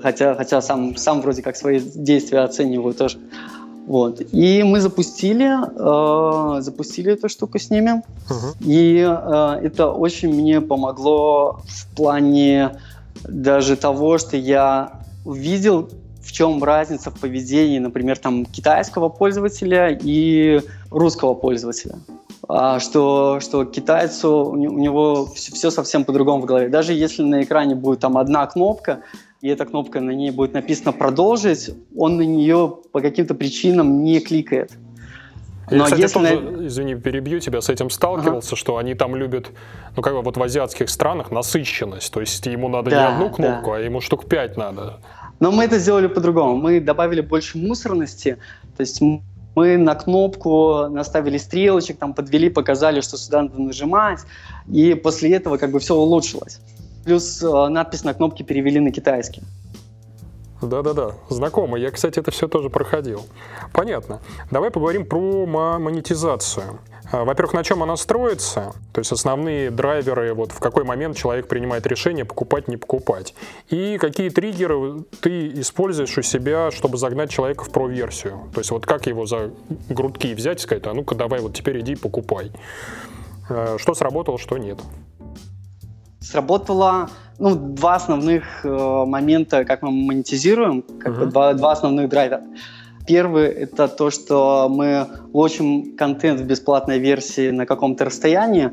Хотя, 0.00 0.34
хотя 0.34 0.62
сам, 0.62 0.96
сам 0.96 1.20
вроде 1.20 1.42
как 1.42 1.56
свои 1.56 1.80
действия 1.80 2.40
оцениваю 2.40 2.94
тоже. 2.94 3.18
Вот. 3.86 4.22
И 4.32 4.62
мы 4.62 4.80
запустили, 4.80 5.46
э, 5.46 6.62
запустили 6.62 7.12
эту 7.12 7.28
штуку 7.28 7.58
с 7.58 7.68
ними. 7.68 8.02
Uh-huh. 8.30 8.56
И 8.60 8.96
э, 9.06 9.66
это 9.66 9.90
очень 9.90 10.32
мне 10.32 10.60
помогло 10.62 11.60
в 11.64 11.94
плане 11.94 12.78
даже 13.24 13.76
того, 13.76 14.16
что 14.16 14.36
я 14.38 15.02
увидел, 15.26 15.90
в 16.22 16.32
чем 16.32 16.64
разница 16.64 17.10
в 17.10 17.20
поведении, 17.20 17.78
например, 17.78 18.18
там 18.18 18.46
китайского 18.46 19.10
пользователя 19.10 19.98
и 20.02 20.62
русского 20.90 21.34
пользователя. 21.34 21.96
А, 22.48 22.78
что, 22.78 23.40
что 23.40 23.64
китайцу, 23.64 24.44
у 24.50 24.56
него 24.56 25.26
все 25.34 25.70
совсем 25.70 26.04
по-другому 26.04 26.42
в 26.42 26.44
голове. 26.44 26.68
Даже 26.68 26.92
если 26.92 27.22
на 27.22 27.42
экране 27.42 27.74
будет 27.74 28.00
там 28.00 28.18
одна 28.18 28.46
кнопка, 28.46 29.00
и 29.40 29.48
эта 29.48 29.64
кнопка 29.64 30.00
на 30.00 30.10
ней 30.10 30.30
будет 30.30 30.52
написано 30.54 30.92
«Продолжить», 30.92 31.70
он 31.96 32.16
на 32.16 32.22
нее 32.22 32.78
по 32.92 33.00
каким-то 33.00 33.34
причинам 33.34 34.02
не 34.02 34.20
кликает. 34.20 34.72
Я, 35.70 35.78
Но 35.78 35.84
кстати, 35.84 36.00
если 36.02 36.18
тоже, 36.18 36.66
извини, 36.66 36.94
перебью 36.94 37.40
тебя, 37.40 37.62
с 37.62 37.70
этим 37.70 37.88
сталкивался, 37.88 38.48
ага. 38.48 38.56
что 38.56 38.76
они 38.76 38.94
там 38.94 39.16
любят, 39.16 39.50
ну 39.96 40.02
как 40.02 40.12
бы 40.12 40.20
вот 40.20 40.36
в 40.36 40.42
азиатских 40.42 40.90
странах 40.90 41.30
насыщенность, 41.30 42.12
то 42.12 42.20
есть 42.20 42.44
ему 42.44 42.68
надо 42.68 42.90
да, 42.90 42.96
не 42.96 43.14
одну 43.14 43.30
кнопку, 43.30 43.70
да. 43.70 43.76
а 43.76 43.80
ему 43.80 44.02
штук 44.02 44.28
пять 44.28 44.58
надо. 44.58 45.00
Но 45.40 45.50
мы 45.50 45.64
это 45.64 45.78
сделали 45.78 46.06
по-другому, 46.06 46.56
мы 46.56 46.80
добавили 46.80 47.22
больше 47.22 47.56
мусорности, 47.56 48.36
то 48.76 48.80
есть 48.82 49.00
мы 49.54 49.76
на 49.76 49.94
кнопку 49.94 50.88
наставили 50.88 51.38
стрелочек, 51.38 51.98
там 51.98 52.14
подвели, 52.14 52.48
показали, 52.50 53.00
что 53.00 53.16
сюда 53.16 53.42
надо 53.42 53.60
нажимать, 53.60 54.20
и 54.68 54.94
после 54.94 55.34
этого 55.34 55.56
как 55.56 55.70
бы 55.70 55.78
все 55.78 55.94
улучшилось. 55.94 56.60
Плюс 57.04 57.42
э, 57.42 57.68
надпись 57.68 58.04
на 58.04 58.14
кнопке 58.14 58.44
перевели 58.44 58.80
на 58.80 58.90
китайский. 58.90 59.42
Да-да-да, 60.66 61.12
знакомо. 61.28 61.78
Я, 61.78 61.90
кстати, 61.90 62.18
это 62.18 62.30
все 62.30 62.48
тоже 62.48 62.70
проходил. 62.70 63.22
Понятно. 63.72 64.20
Давай 64.50 64.70
поговорим 64.70 65.06
про 65.06 65.46
монетизацию. 65.46 66.78
А, 67.12 67.24
во-первых, 67.24 67.54
на 67.54 67.62
чем 67.62 67.82
она 67.82 67.96
строится, 67.96 68.72
то 68.92 69.00
есть 69.00 69.12
основные 69.12 69.70
драйверы, 69.70 70.34
вот 70.34 70.52
в 70.52 70.58
какой 70.58 70.84
момент 70.84 71.16
человек 71.16 71.46
принимает 71.48 71.86
решение 71.86 72.24
покупать, 72.24 72.66
не 72.66 72.76
покупать. 72.76 73.34
И 73.68 73.98
какие 73.98 74.30
триггеры 74.30 75.04
ты 75.20 75.48
используешь 75.60 76.16
у 76.18 76.22
себя, 76.22 76.70
чтобы 76.70 76.98
загнать 76.98 77.30
человека 77.30 77.64
в 77.64 77.70
про-версию. 77.70 78.50
То 78.52 78.60
есть 78.60 78.70
вот 78.70 78.86
как 78.86 79.06
его 79.06 79.26
за 79.26 79.50
грудки 79.88 80.34
взять 80.34 80.60
и 80.60 80.62
сказать, 80.62 80.86
а 80.86 80.94
ну-ка 80.94 81.14
давай 81.14 81.40
вот 81.40 81.54
теперь 81.54 81.80
иди 81.80 81.94
покупай. 81.94 82.50
А, 83.48 83.76
что 83.78 83.94
сработало, 83.94 84.38
что 84.38 84.56
нет 84.58 84.80
сработало 86.24 87.10
ну, 87.38 87.54
два 87.54 87.96
основных 87.96 88.64
э, 88.64 89.04
момента, 89.06 89.64
как 89.64 89.82
мы 89.82 89.90
монетизируем, 89.90 90.82
как 90.82 91.14
uh-huh. 91.14 91.20
бы 91.20 91.26
два, 91.26 91.54
два 91.54 91.72
основных 91.72 92.08
драйвера. 92.08 92.42
Первый— 93.06 93.46
это 93.48 93.88
то, 93.88 94.10
что 94.10 94.68
мы 94.70 95.06
лочим 95.32 95.96
контент 95.96 96.40
в 96.40 96.44
бесплатной 96.44 96.98
версии 96.98 97.50
на 97.50 97.66
каком-то 97.66 98.06
расстоянии, 98.06 98.70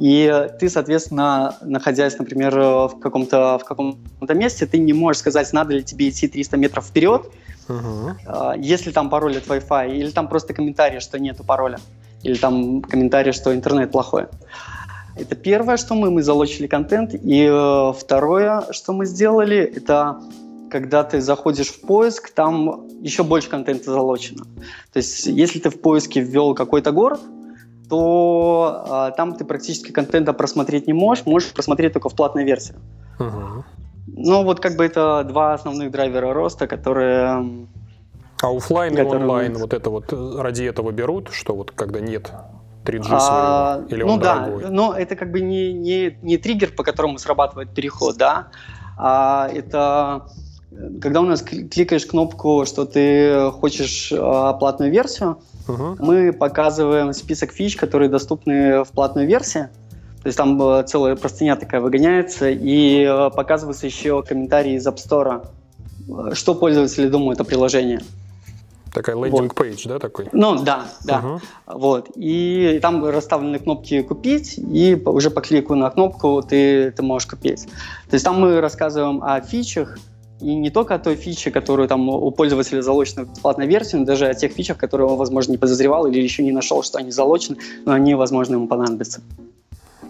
и 0.00 0.48
ты, 0.58 0.70
соответственно, 0.70 1.56
находясь, 1.60 2.18
например, 2.18 2.58
в 2.58 2.98
каком-то, 3.00 3.58
в 3.58 3.64
каком-то 3.64 4.34
месте, 4.34 4.64
ты 4.64 4.78
не 4.78 4.94
можешь 4.94 5.20
сказать, 5.20 5.52
надо 5.52 5.74
ли 5.74 5.82
тебе 5.82 6.08
идти 6.08 6.28
300 6.28 6.56
метров 6.56 6.86
вперед, 6.86 7.26
uh-huh. 7.68 8.58
если 8.58 8.90
там 8.90 9.10
пароль 9.10 9.36
от 9.36 9.46
Wi-Fi, 9.46 9.94
или 9.94 10.10
там 10.10 10.28
просто 10.28 10.54
комментарий, 10.54 11.00
что 11.00 11.18
нету 11.18 11.44
пароля, 11.44 11.78
или 12.22 12.36
там 12.36 12.80
комментарий, 12.80 13.32
что 13.32 13.54
интернет 13.54 13.92
плохой. 13.92 14.28
Это 15.16 15.36
первое, 15.36 15.76
что 15.76 15.94
мы, 15.94 16.10
мы 16.10 16.22
залочили 16.22 16.66
контент. 16.66 17.14
И 17.14 17.44
э, 17.44 17.92
второе, 17.92 18.64
что 18.72 18.92
мы 18.92 19.06
сделали, 19.06 19.58
это 19.58 20.20
когда 20.70 21.04
ты 21.04 21.20
заходишь 21.20 21.68
в 21.68 21.82
поиск, 21.82 22.30
там 22.30 22.88
еще 23.00 23.22
больше 23.22 23.48
контента 23.48 23.92
залочено. 23.92 24.44
То 24.92 24.96
есть, 24.96 25.26
если 25.26 25.60
ты 25.60 25.70
в 25.70 25.80
поиске 25.80 26.20
ввел 26.20 26.54
какой-то 26.54 26.90
город, 26.90 27.20
то 27.88 29.10
э, 29.12 29.16
там 29.16 29.34
ты 29.34 29.44
практически 29.44 29.92
контента 29.92 30.32
просмотреть 30.32 30.86
не 30.88 30.92
можешь, 30.92 31.26
можешь 31.26 31.52
просмотреть 31.52 31.92
только 31.92 32.08
в 32.08 32.14
платной 32.14 32.44
версии. 32.44 32.74
Угу. 33.20 33.64
Ну, 34.16 34.42
вот 34.44 34.60
как 34.60 34.76
бы 34.76 34.84
это 34.84 35.24
два 35.24 35.54
основных 35.54 35.90
драйвера 35.90 36.32
роста, 36.32 36.66
которые... 36.66 37.68
А 38.42 38.56
офлайн 38.56 38.98
и 38.98 39.02
онлайн, 39.02 39.54
вот 39.54 39.72
это 39.72 39.90
вот 39.90 40.12
э, 40.12 40.32
ради 40.38 40.64
этого 40.64 40.90
берут, 40.90 41.28
что 41.30 41.54
вот 41.54 41.70
когда 41.70 42.00
нет 42.00 42.32
3G 42.84 43.06
а, 43.10 43.74
своего? 43.76 43.88
Или 43.88 44.02
ну 44.02 44.12
он 44.14 44.20
да, 44.20 44.40
дорогой? 44.40 44.70
но 44.70 44.94
это 44.94 45.16
как 45.16 45.30
бы 45.30 45.40
не, 45.40 45.72
не, 45.72 46.16
не 46.22 46.36
триггер, 46.36 46.72
по 46.72 46.82
которому 46.82 47.18
срабатывает 47.18 47.74
переход, 47.74 48.16
да, 48.16 48.48
а 48.96 49.48
это 49.52 50.26
когда 51.00 51.20
у 51.20 51.24
нас 51.24 51.42
кликаешь 51.42 52.06
кнопку, 52.06 52.64
что 52.66 52.84
ты 52.84 53.50
хочешь 53.52 54.12
а, 54.12 54.54
платную 54.54 54.90
версию, 54.90 55.38
угу. 55.68 55.96
мы 55.98 56.32
показываем 56.32 57.12
список 57.12 57.52
фич, 57.52 57.76
которые 57.76 58.08
доступны 58.08 58.84
в 58.84 58.88
платной 58.88 59.26
версии. 59.26 59.68
То 60.24 60.28
есть 60.28 60.38
там 60.38 60.60
э, 60.62 60.84
целая 60.84 61.16
простыня 61.16 61.54
такая 61.54 61.82
выгоняется, 61.82 62.48
и 62.48 63.04
э, 63.04 63.30
показываются 63.30 63.84
еще 63.84 64.22
комментарии 64.22 64.72
из 64.72 64.86
App 64.86 64.96
Store, 64.96 65.46
э, 66.08 66.34
что 66.34 66.54
пользователи 66.54 67.08
думают 67.08 67.40
о 67.40 67.44
приложении. 67.44 68.00
Такая 68.94 69.16
лендинг-пейдж, 69.16 69.82
вот. 69.84 69.92
да, 69.94 69.98
такой? 69.98 70.28
Ну, 70.32 70.62
да, 70.62 70.86
да. 71.04 71.18
Угу. 71.18 71.40
Вот. 71.78 72.10
И 72.14 72.78
там 72.80 73.04
расставлены 73.04 73.58
кнопки 73.58 74.00
«Купить», 74.02 74.56
и 74.56 74.94
уже 75.04 75.30
по 75.30 75.40
клику 75.40 75.74
на 75.74 75.90
кнопку 75.90 76.42
ты, 76.48 76.92
ты 76.92 77.02
можешь 77.02 77.28
купить. 77.28 77.66
То 78.08 78.14
есть 78.14 78.24
там 78.24 78.40
мы 78.40 78.60
рассказываем 78.60 79.20
о 79.22 79.40
фичах, 79.40 79.98
и 80.40 80.54
не 80.54 80.70
только 80.70 80.94
о 80.94 80.98
той 81.00 81.16
фиче, 81.16 81.50
которую 81.50 81.88
там 81.88 82.08
у 82.08 82.30
пользователя 82.30 82.82
залочена 82.82 83.24
в 83.24 83.32
бесплатной 83.32 83.66
версии, 83.66 83.96
но 83.96 84.04
даже 84.04 84.26
о 84.26 84.34
тех 84.34 84.52
фичах, 84.52 84.78
которые 84.78 85.08
он, 85.08 85.16
возможно, 85.16 85.50
не 85.50 85.58
подозревал 85.58 86.06
или 86.06 86.20
еще 86.20 86.44
не 86.44 86.52
нашел, 86.52 86.84
что 86.84 86.98
они 86.98 87.10
залочены, 87.10 87.56
но 87.84 87.92
они, 87.92 88.14
возможно, 88.14 88.54
ему 88.54 88.68
понадобятся. 88.68 89.22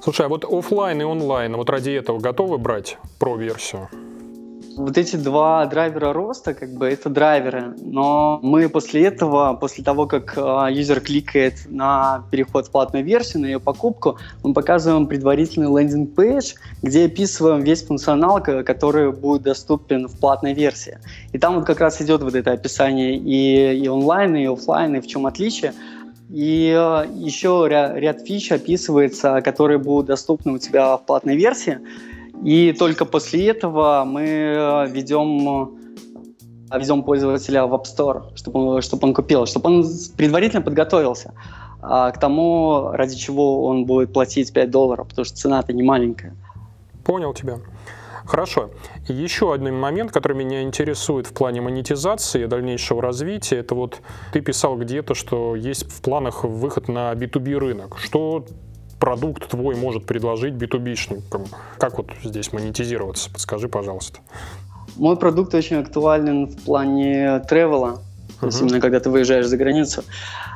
Слушай, 0.03 0.27
а 0.27 0.29
вот 0.29 0.45
офлайн 0.45 1.01
и 1.01 1.05
онлайн, 1.05 1.57
вот 1.57 1.71
ради 1.71 1.93
этого 1.93 2.19
готовы 2.19 2.59
брать 2.59 2.99
про-версию? 3.19 3.89
Вот 4.77 4.99
эти 4.99 5.17
два 5.17 5.67
драйвера 5.67 6.13
роста, 6.13 6.55
как 6.55 6.71
бы 6.71 6.87
это 6.87 7.09
драйверы, 7.11 7.75
но 7.81 8.41
мы 8.43 8.69
после 8.69 9.05
этого, 9.05 9.55
после 9.55 9.85
того, 9.85 10.07
как 10.07 10.37
э, 10.37 10.69
юзер 10.73 11.01
кликает 11.01 11.55
на 11.67 12.25
переход 12.31 12.67
в 12.67 12.71
платную 12.71 13.05
версию, 13.05 13.43
на 13.43 13.47
ее 13.47 13.61
покупку, 13.61 14.19
мы 14.43 14.53
показываем 14.53 15.07
предварительный 15.07 15.69
landing 15.69 16.19
page, 16.19 16.55
где 16.83 17.07
описываем 17.07 17.63
весь 17.63 17.85
функционал, 17.85 18.43
который 18.43 19.13
будет 19.13 19.43
доступен 19.43 20.09
в 20.09 20.19
платной 20.19 20.55
версии. 20.55 20.99
И 21.33 21.39
там 21.39 21.57
вот 21.57 21.67
как 21.67 21.81
раз 21.81 22.01
идет 22.03 22.23
вот 22.23 22.35
это 22.35 22.53
описание 22.53 23.17
и, 23.17 23.79
и 23.79 23.89
онлайн, 23.89 24.37
и 24.37 24.47
офлайн, 24.47 24.97
и 24.97 25.01
в 25.01 25.07
чем 25.07 25.27
отличие. 25.27 25.73
И 26.31 26.75
э, 26.77 27.07
еще 27.15 27.67
ряд, 27.69 27.97
ряд 27.97 28.21
фич 28.23 28.51
описывается, 28.51 29.41
которые 29.43 29.79
будут 29.79 30.07
доступны 30.07 30.53
у 30.53 30.59
тебя 30.59 30.97
в 30.97 31.05
платной 31.05 31.37
версии. 31.37 31.79
И 32.43 32.73
только 32.73 33.05
после 33.05 33.49
этого 33.49 34.05
мы 34.07 34.23
э, 34.23 34.87
ведем 34.89 35.49
э, 35.49 35.85
ведем 36.79 37.03
пользователя 37.03 37.67
в 37.67 37.75
App 37.75 37.85
Store, 37.85 38.37
чтобы 38.37 38.61
он, 38.61 38.83
чтобы 38.83 39.07
он 39.09 39.15
купил, 39.15 39.47
чтобы 39.47 39.71
он 39.71 39.87
предварительно 40.17 40.63
подготовился 40.63 41.35
а, 41.83 42.11
к 42.11 42.19
тому, 42.19 42.91
ради 42.93 43.17
чего 43.17 43.67
он 43.67 43.85
будет 43.85 44.13
платить 44.13 44.53
5 44.53 44.71
долларов, 44.71 45.09
потому 45.09 45.25
что 45.25 45.37
цена-то 45.37 45.73
не 45.73 45.83
маленькая. 45.83 46.35
Понял 47.05 47.35
тебя. 47.35 47.59
Хорошо. 48.25 48.71
Еще 49.07 49.53
один 49.53 49.79
момент, 49.79 50.11
который 50.11 50.35
меня 50.35 50.63
интересует 50.63 51.27
в 51.27 51.35
плане 51.35 51.61
монетизации 51.61 52.45
и 52.45 52.47
дальнейшего 52.47 53.03
развития, 53.03 53.57
это 53.57 53.75
вот 53.75 54.01
ты 54.33 54.41
писал 54.41 54.79
где-то, 54.79 55.15
что 55.15 55.55
есть 55.55 55.93
в 55.93 56.01
планах 56.01 56.45
выход 56.45 56.89
на 56.89 57.13
B2B 57.13 57.59
рынок. 57.59 57.99
Что 57.99 58.47
продукт 59.05 59.49
твой 59.51 59.75
может 59.77 60.07
предложить 60.07 60.55
B2B-шникам? 60.55 61.47
Как 61.77 61.99
вот 61.99 62.07
здесь 62.23 62.55
монетизироваться? 62.55 63.31
Подскажи, 63.31 63.69
пожалуйста. 63.69 64.21
Мой 64.97 65.19
продукт 65.19 65.55
очень 65.55 65.77
актуален 65.77 66.47
в 66.47 66.57
плане 66.63 67.41
тревела, 67.41 67.99
uh-huh. 67.99 68.41
то 68.41 68.47
есть 68.47 68.63
именно 68.63 68.81
когда 68.81 69.01
ты 69.01 69.11
выезжаешь 69.11 69.45
за 69.47 69.59
границу. 69.59 70.05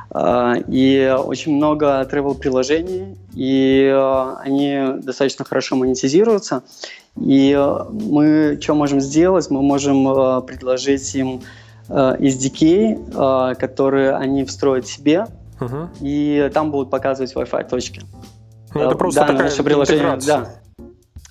А, 0.09 0.55
и 0.67 1.15
очень 1.15 1.57
много 1.57 2.03
тревел-приложений, 2.05 3.17
и 3.35 3.87
а, 3.93 4.39
они 4.41 4.99
достаточно 5.03 5.45
хорошо 5.45 5.75
монетизируются. 5.75 6.63
И 7.21 7.55
мы 7.91 8.57
что 8.59 8.73
можем 8.73 8.99
сделать? 8.99 9.51
Мы 9.51 9.61
можем 9.61 10.07
а, 10.07 10.41
предложить 10.41 11.13
им 11.13 11.43
SDK, 11.87 13.55
которые 13.55 14.15
они 14.15 14.43
встроят 14.43 14.87
себе, 14.87 15.27
uh-huh. 15.59 15.87
и 16.01 16.49
там 16.51 16.71
будут 16.71 16.89
показывать 16.89 17.35
Wi-Fi 17.35 17.69
точки. 17.69 18.01
Ну, 18.73 18.81
это 18.81 18.95
просто 18.95 19.21
да, 19.21 19.27
такая 19.27 19.63
приложение, 19.63 20.19
да. 20.25 20.49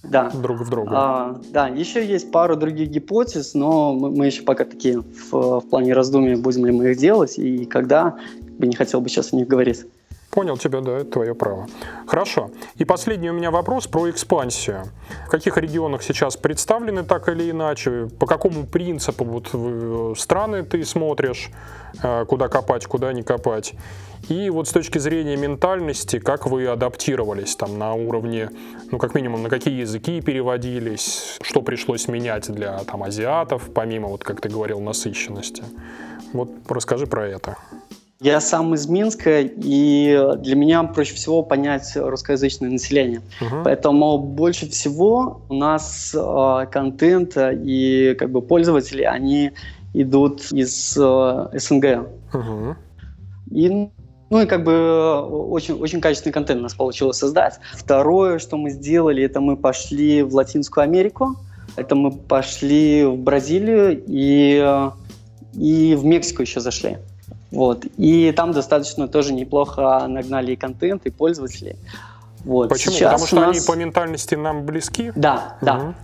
Да. 0.04 0.30
Друг 0.30 0.60
в 0.60 0.70
друга. 0.70 0.90
А, 0.92 1.40
да, 1.50 1.68
еще 1.68 2.06
есть 2.06 2.30
пару 2.30 2.56
других 2.56 2.88
гипотез, 2.88 3.54
но 3.54 3.94
мы, 3.94 4.10
мы 4.10 4.26
еще 4.26 4.42
пока 4.42 4.64
такие 4.64 5.00
в, 5.00 5.60
в 5.60 5.68
плане 5.68 5.92
раздумий, 5.92 6.36
будем 6.36 6.66
ли 6.66 6.72
мы 6.72 6.92
их 6.92 6.98
делать 6.98 7.38
и 7.38 7.64
когда, 7.66 8.16
бы 8.58 8.66
не 8.66 8.76
хотел 8.76 9.00
бы 9.00 9.08
сейчас 9.08 9.32
о 9.32 9.36
них 9.36 9.48
говорить. 9.48 9.84
Понял 10.30 10.58
тебя, 10.58 10.80
да, 10.80 10.98
это 10.98 11.10
твое 11.10 11.34
право. 11.34 11.66
Хорошо. 12.06 12.50
И 12.76 12.84
последний 12.84 13.30
у 13.30 13.32
меня 13.32 13.50
вопрос 13.50 13.86
про 13.86 14.10
экспансию. 14.10 14.84
В 15.26 15.30
каких 15.30 15.56
регионах 15.56 16.02
сейчас 16.02 16.36
представлены 16.36 17.02
так 17.02 17.28
или 17.28 17.50
иначе? 17.50 18.08
По 18.18 18.26
какому 18.26 18.66
принципу 18.66 19.24
вот 19.24 19.48
э, 19.54 20.14
страны 20.18 20.64
ты 20.64 20.84
смотришь, 20.84 21.50
э, 22.02 22.26
куда 22.26 22.48
копать, 22.48 22.86
куда 22.86 23.12
не 23.14 23.22
копать? 23.22 23.74
И 24.28 24.50
вот 24.50 24.68
с 24.68 24.72
точки 24.72 24.98
зрения 24.98 25.36
ментальности, 25.36 26.18
как 26.18 26.46
вы 26.46 26.66
адаптировались 26.66 27.56
там 27.56 27.78
на 27.78 27.94
уровне, 27.94 28.50
ну 28.90 28.98
как 28.98 29.14
минимум, 29.14 29.42
на 29.42 29.48
какие 29.48 29.80
языки 29.80 30.20
переводились, 30.20 31.38
что 31.40 31.62
пришлось 31.62 32.06
менять 32.06 32.52
для 32.52 32.78
там 32.80 33.02
азиатов, 33.02 33.70
помимо, 33.74 34.08
вот 34.08 34.24
как 34.24 34.42
ты 34.42 34.50
говорил, 34.50 34.80
насыщенности? 34.80 35.64
Вот 36.34 36.50
расскажи 36.68 37.06
про 37.06 37.26
это. 37.26 37.56
Я 38.20 38.40
сам 38.40 38.74
из 38.74 38.88
Минска, 38.88 39.42
и 39.42 40.34
для 40.38 40.56
меня 40.56 40.82
проще 40.82 41.14
всего 41.14 41.42
понять 41.44 41.92
русскоязычное 41.94 42.68
население. 42.68 43.22
Угу. 43.40 43.62
Поэтому 43.64 44.18
больше 44.18 44.68
всего 44.68 45.42
у 45.48 45.54
нас 45.54 46.12
э, 46.14 46.66
контент 46.72 47.36
и 47.36 48.16
как 48.18 48.30
бы 48.30 48.42
пользователи, 48.42 49.04
они 49.04 49.52
идут 49.94 50.50
из 50.50 50.96
э, 51.00 51.48
СНГ. 51.52 52.08
Угу. 52.34 52.76
И 53.52 53.88
ну 54.30 54.42
и 54.42 54.46
как 54.46 54.64
бы 54.64 55.22
очень, 55.22 55.74
очень 55.74 56.00
качественный 56.00 56.32
контент 56.32 56.60
у 56.60 56.64
нас 56.64 56.74
получилось 56.74 57.16
создать. 57.16 57.60
Второе, 57.72 58.38
что 58.40 58.56
мы 58.56 58.70
сделали, 58.70 59.22
это 59.22 59.40
мы 59.40 59.56
пошли 59.56 60.22
в 60.22 60.34
Латинскую 60.34 60.84
Америку, 60.84 61.36
это 61.76 61.94
мы 61.94 62.10
пошли 62.10 63.04
в 63.04 63.16
Бразилию 63.16 64.02
и, 64.06 64.82
и 65.54 65.94
в 65.94 66.04
Мексику 66.04 66.42
еще 66.42 66.60
зашли. 66.60 66.98
Вот. 67.50 67.86
И 67.96 68.32
там 68.32 68.52
достаточно 68.52 69.08
тоже 69.08 69.32
неплохо 69.32 70.06
нагнали 70.06 70.52
и 70.52 70.56
контент, 70.56 71.06
и 71.06 71.10
пользователей. 71.10 71.76
Вот. 72.44 72.68
Почему? 72.68 72.94
Сейчас 72.94 73.12
Потому 73.12 73.26
что 73.26 73.36
нас... 73.36 73.56
они 73.56 73.66
по 73.66 73.76
ментальности 73.78 74.34
нам 74.34 74.64
близки? 74.64 75.12
Да, 75.16 75.58
да. 75.60 75.76
Угу. 75.76 75.94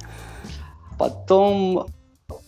Потом 0.98 1.87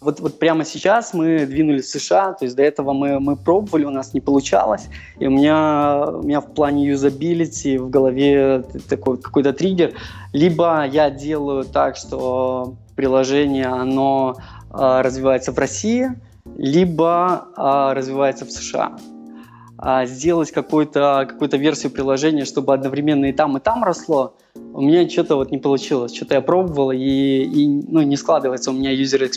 вот, 0.01 0.21
вот 0.21 0.39
прямо 0.39 0.65
сейчас 0.65 1.13
мы 1.13 1.47
двинулись 1.47 1.87
в 1.87 2.01
США, 2.01 2.33
то 2.33 2.45
есть 2.45 2.57
до 2.57 2.63
этого 2.63 2.93
мы, 2.93 3.21
мы 3.21 3.37
пробовали, 3.37 3.85
у 3.85 3.91
нас 3.91 4.15
не 4.15 4.21
получалось, 4.21 4.89
и 5.19 5.27
у 5.27 5.31
меня, 5.31 6.07
у 6.09 6.23
меня 6.23 6.41
в 6.41 6.55
плане 6.55 6.87
юзабилити 6.87 7.79
в 7.79 7.91
голове 7.91 8.65
такой 8.89 9.19
какой-то 9.19 9.53
триггер. 9.53 9.93
Либо 10.33 10.87
я 10.87 11.11
делаю 11.11 11.65
так, 11.65 11.97
что 11.97 12.75
приложение, 12.95 13.67
оно 13.67 14.37
э, 14.71 15.01
развивается 15.03 15.53
в 15.53 15.59
России, 15.59 16.11
либо 16.57 17.49
э, 17.57 17.93
развивается 17.95 18.45
в 18.45 18.51
США. 18.51 18.97
А 19.79 20.07
сделать 20.07 20.53
какую-то 20.53 21.27
какую 21.29 21.51
версию 21.61 21.93
приложения, 21.93 22.45
чтобы 22.45 22.73
одновременно 22.73 23.27
и 23.27 23.33
там, 23.33 23.57
и 23.57 23.61
там 23.61 23.85
росло, 23.85 24.35
у 24.73 24.81
меня 24.81 25.09
что-то 25.09 25.37
вот 25.37 25.51
не 25.51 25.59
получилось. 25.59 26.15
Что-то 26.15 26.35
я 26.35 26.41
пробовал, 26.41 26.93
и, 26.93 26.99
и 26.99 27.69
ну, 27.69 28.01
не 28.03 28.17
складывается 28.17 28.71
у 28.71 28.75
меня 28.75 28.95
user 28.95 29.31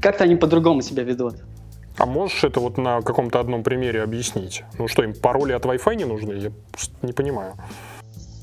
как-то 0.00 0.24
они 0.24 0.36
по-другому 0.36 0.82
себя 0.82 1.02
ведут. 1.02 1.34
А 1.98 2.06
можешь 2.06 2.44
это 2.44 2.60
вот 2.60 2.78
на 2.78 3.00
каком-то 3.00 3.40
одном 3.40 3.62
примере 3.62 4.02
объяснить? 4.02 4.62
Ну 4.78 4.86
что, 4.86 5.02
им 5.02 5.14
пароли 5.14 5.52
от 5.52 5.64
Wi-Fi 5.64 5.96
не 5.96 6.04
нужны? 6.04 6.32
Я 6.32 6.52
не 7.02 7.12
понимаю. 7.12 7.54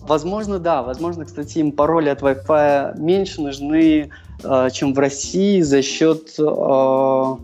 Возможно, 0.02 0.60
да. 0.60 0.82
Возможно, 0.82 1.24
кстати, 1.24 1.60
им 1.60 1.72
пароли 1.72 2.10
от 2.10 2.22
Wi-Fi 2.22 3.00
меньше 3.00 3.42
нужны, 3.42 4.10
э, 4.44 4.70
чем 4.74 4.94
в 4.94 5.00
России 5.00 5.62
за 5.62 5.82
счет, 5.82 6.34
э, 6.40 7.36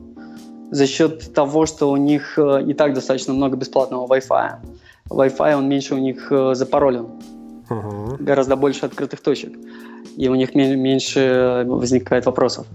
за 0.71 0.87
счет 0.87 1.33
того, 1.33 1.65
что 1.65 1.89
у 1.89 1.97
них 1.97 2.37
э, 2.37 2.63
и 2.63 2.73
так 2.73 2.93
достаточно 2.93 3.33
много 3.33 3.57
бесплатного 3.57 4.07
Wi-Fi. 4.07 4.55
Wi-Fi, 5.09 5.55
он 5.55 5.67
меньше 5.67 5.95
у 5.95 5.97
них 5.97 6.31
э, 6.31 6.53
запаролен. 6.55 7.07
Угу. 7.69 8.17
Гораздо 8.19 8.55
больше 8.55 8.85
открытых 8.85 9.21
точек. 9.21 9.53
И 10.17 10.27
у 10.27 10.35
них 10.35 10.55
меньше 10.55 11.65
возникает 11.67 12.25
вопросов. 12.25 12.67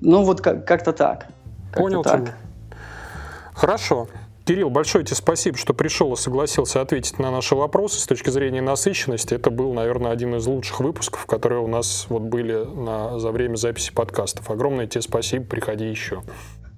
Ну, 0.00 0.22
вот 0.22 0.40
как- 0.40 0.66
как-то 0.66 0.92
так. 0.92 1.26
Как 1.70 1.82
Понял 1.82 2.02
так. 2.02 2.20
тебя. 2.20 2.34
Хорошо. 3.54 4.08
Кирилл, 4.44 4.70
большое 4.70 5.04
тебе 5.04 5.14
спасибо, 5.14 5.56
что 5.56 5.72
пришел 5.72 6.12
и 6.12 6.16
согласился 6.16 6.80
ответить 6.80 7.20
на 7.20 7.30
наши 7.30 7.54
вопросы 7.54 8.00
с 8.00 8.06
точки 8.06 8.30
зрения 8.30 8.60
насыщенности. 8.60 9.34
Это 9.34 9.50
был, 9.50 9.72
наверное, 9.72 10.10
один 10.10 10.34
из 10.34 10.46
лучших 10.46 10.80
выпусков, 10.80 11.26
которые 11.26 11.60
у 11.60 11.68
нас 11.68 12.06
вот 12.08 12.22
были 12.22 12.64
на, 12.64 13.20
за 13.20 13.30
время 13.30 13.54
записи 13.54 13.92
подкастов. 13.92 14.50
Огромное 14.50 14.88
тебе 14.88 15.02
спасибо, 15.02 15.44
приходи 15.44 15.88
еще. 15.88 16.22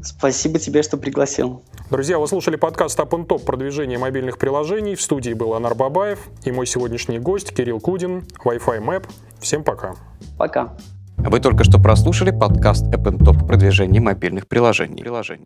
Спасибо 0.04 0.58
тебе, 0.58 0.82
что 0.82 0.96
пригласил. 0.96 1.62
Друзья, 1.90 2.18
вы 2.18 2.26
слушали 2.28 2.56
подкаст 2.56 2.98
Up 2.98 3.10
and 3.10 3.26
Top 3.26 3.44
продвижение 3.44 3.98
мобильных 3.98 4.38
приложений. 4.38 4.96
В 4.96 5.02
студии 5.02 5.32
был 5.32 5.54
Анар 5.54 5.74
Бабаев 5.74 6.28
и 6.44 6.52
мой 6.52 6.66
сегодняшний 6.66 7.18
гость 7.18 7.54
Кирилл 7.54 7.80
Кудин, 7.80 8.24
Wi-Fi 8.44 8.80
Map. 8.80 9.06
Всем 9.40 9.64
пока. 9.64 9.94
Пока. 10.36 10.76
Вы 11.16 11.40
только 11.40 11.64
что 11.64 11.78
прослушали 11.78 12.32
подкаст 12.32 12.84
App 12.86 13.04
Top 13.18 13.46
продвижение 13.46 14.02
мобильных 14.02 14.46
приложений. 14.46 15.04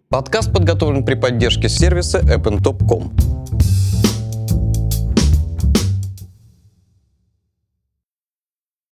Подкаст 0.08 0.52
подготовлен 0.52 1.04
при 1.04 1.14
поддержке 1.14 1.68
сервиса 1.68 2.18
appntop.com. 2.18 3.12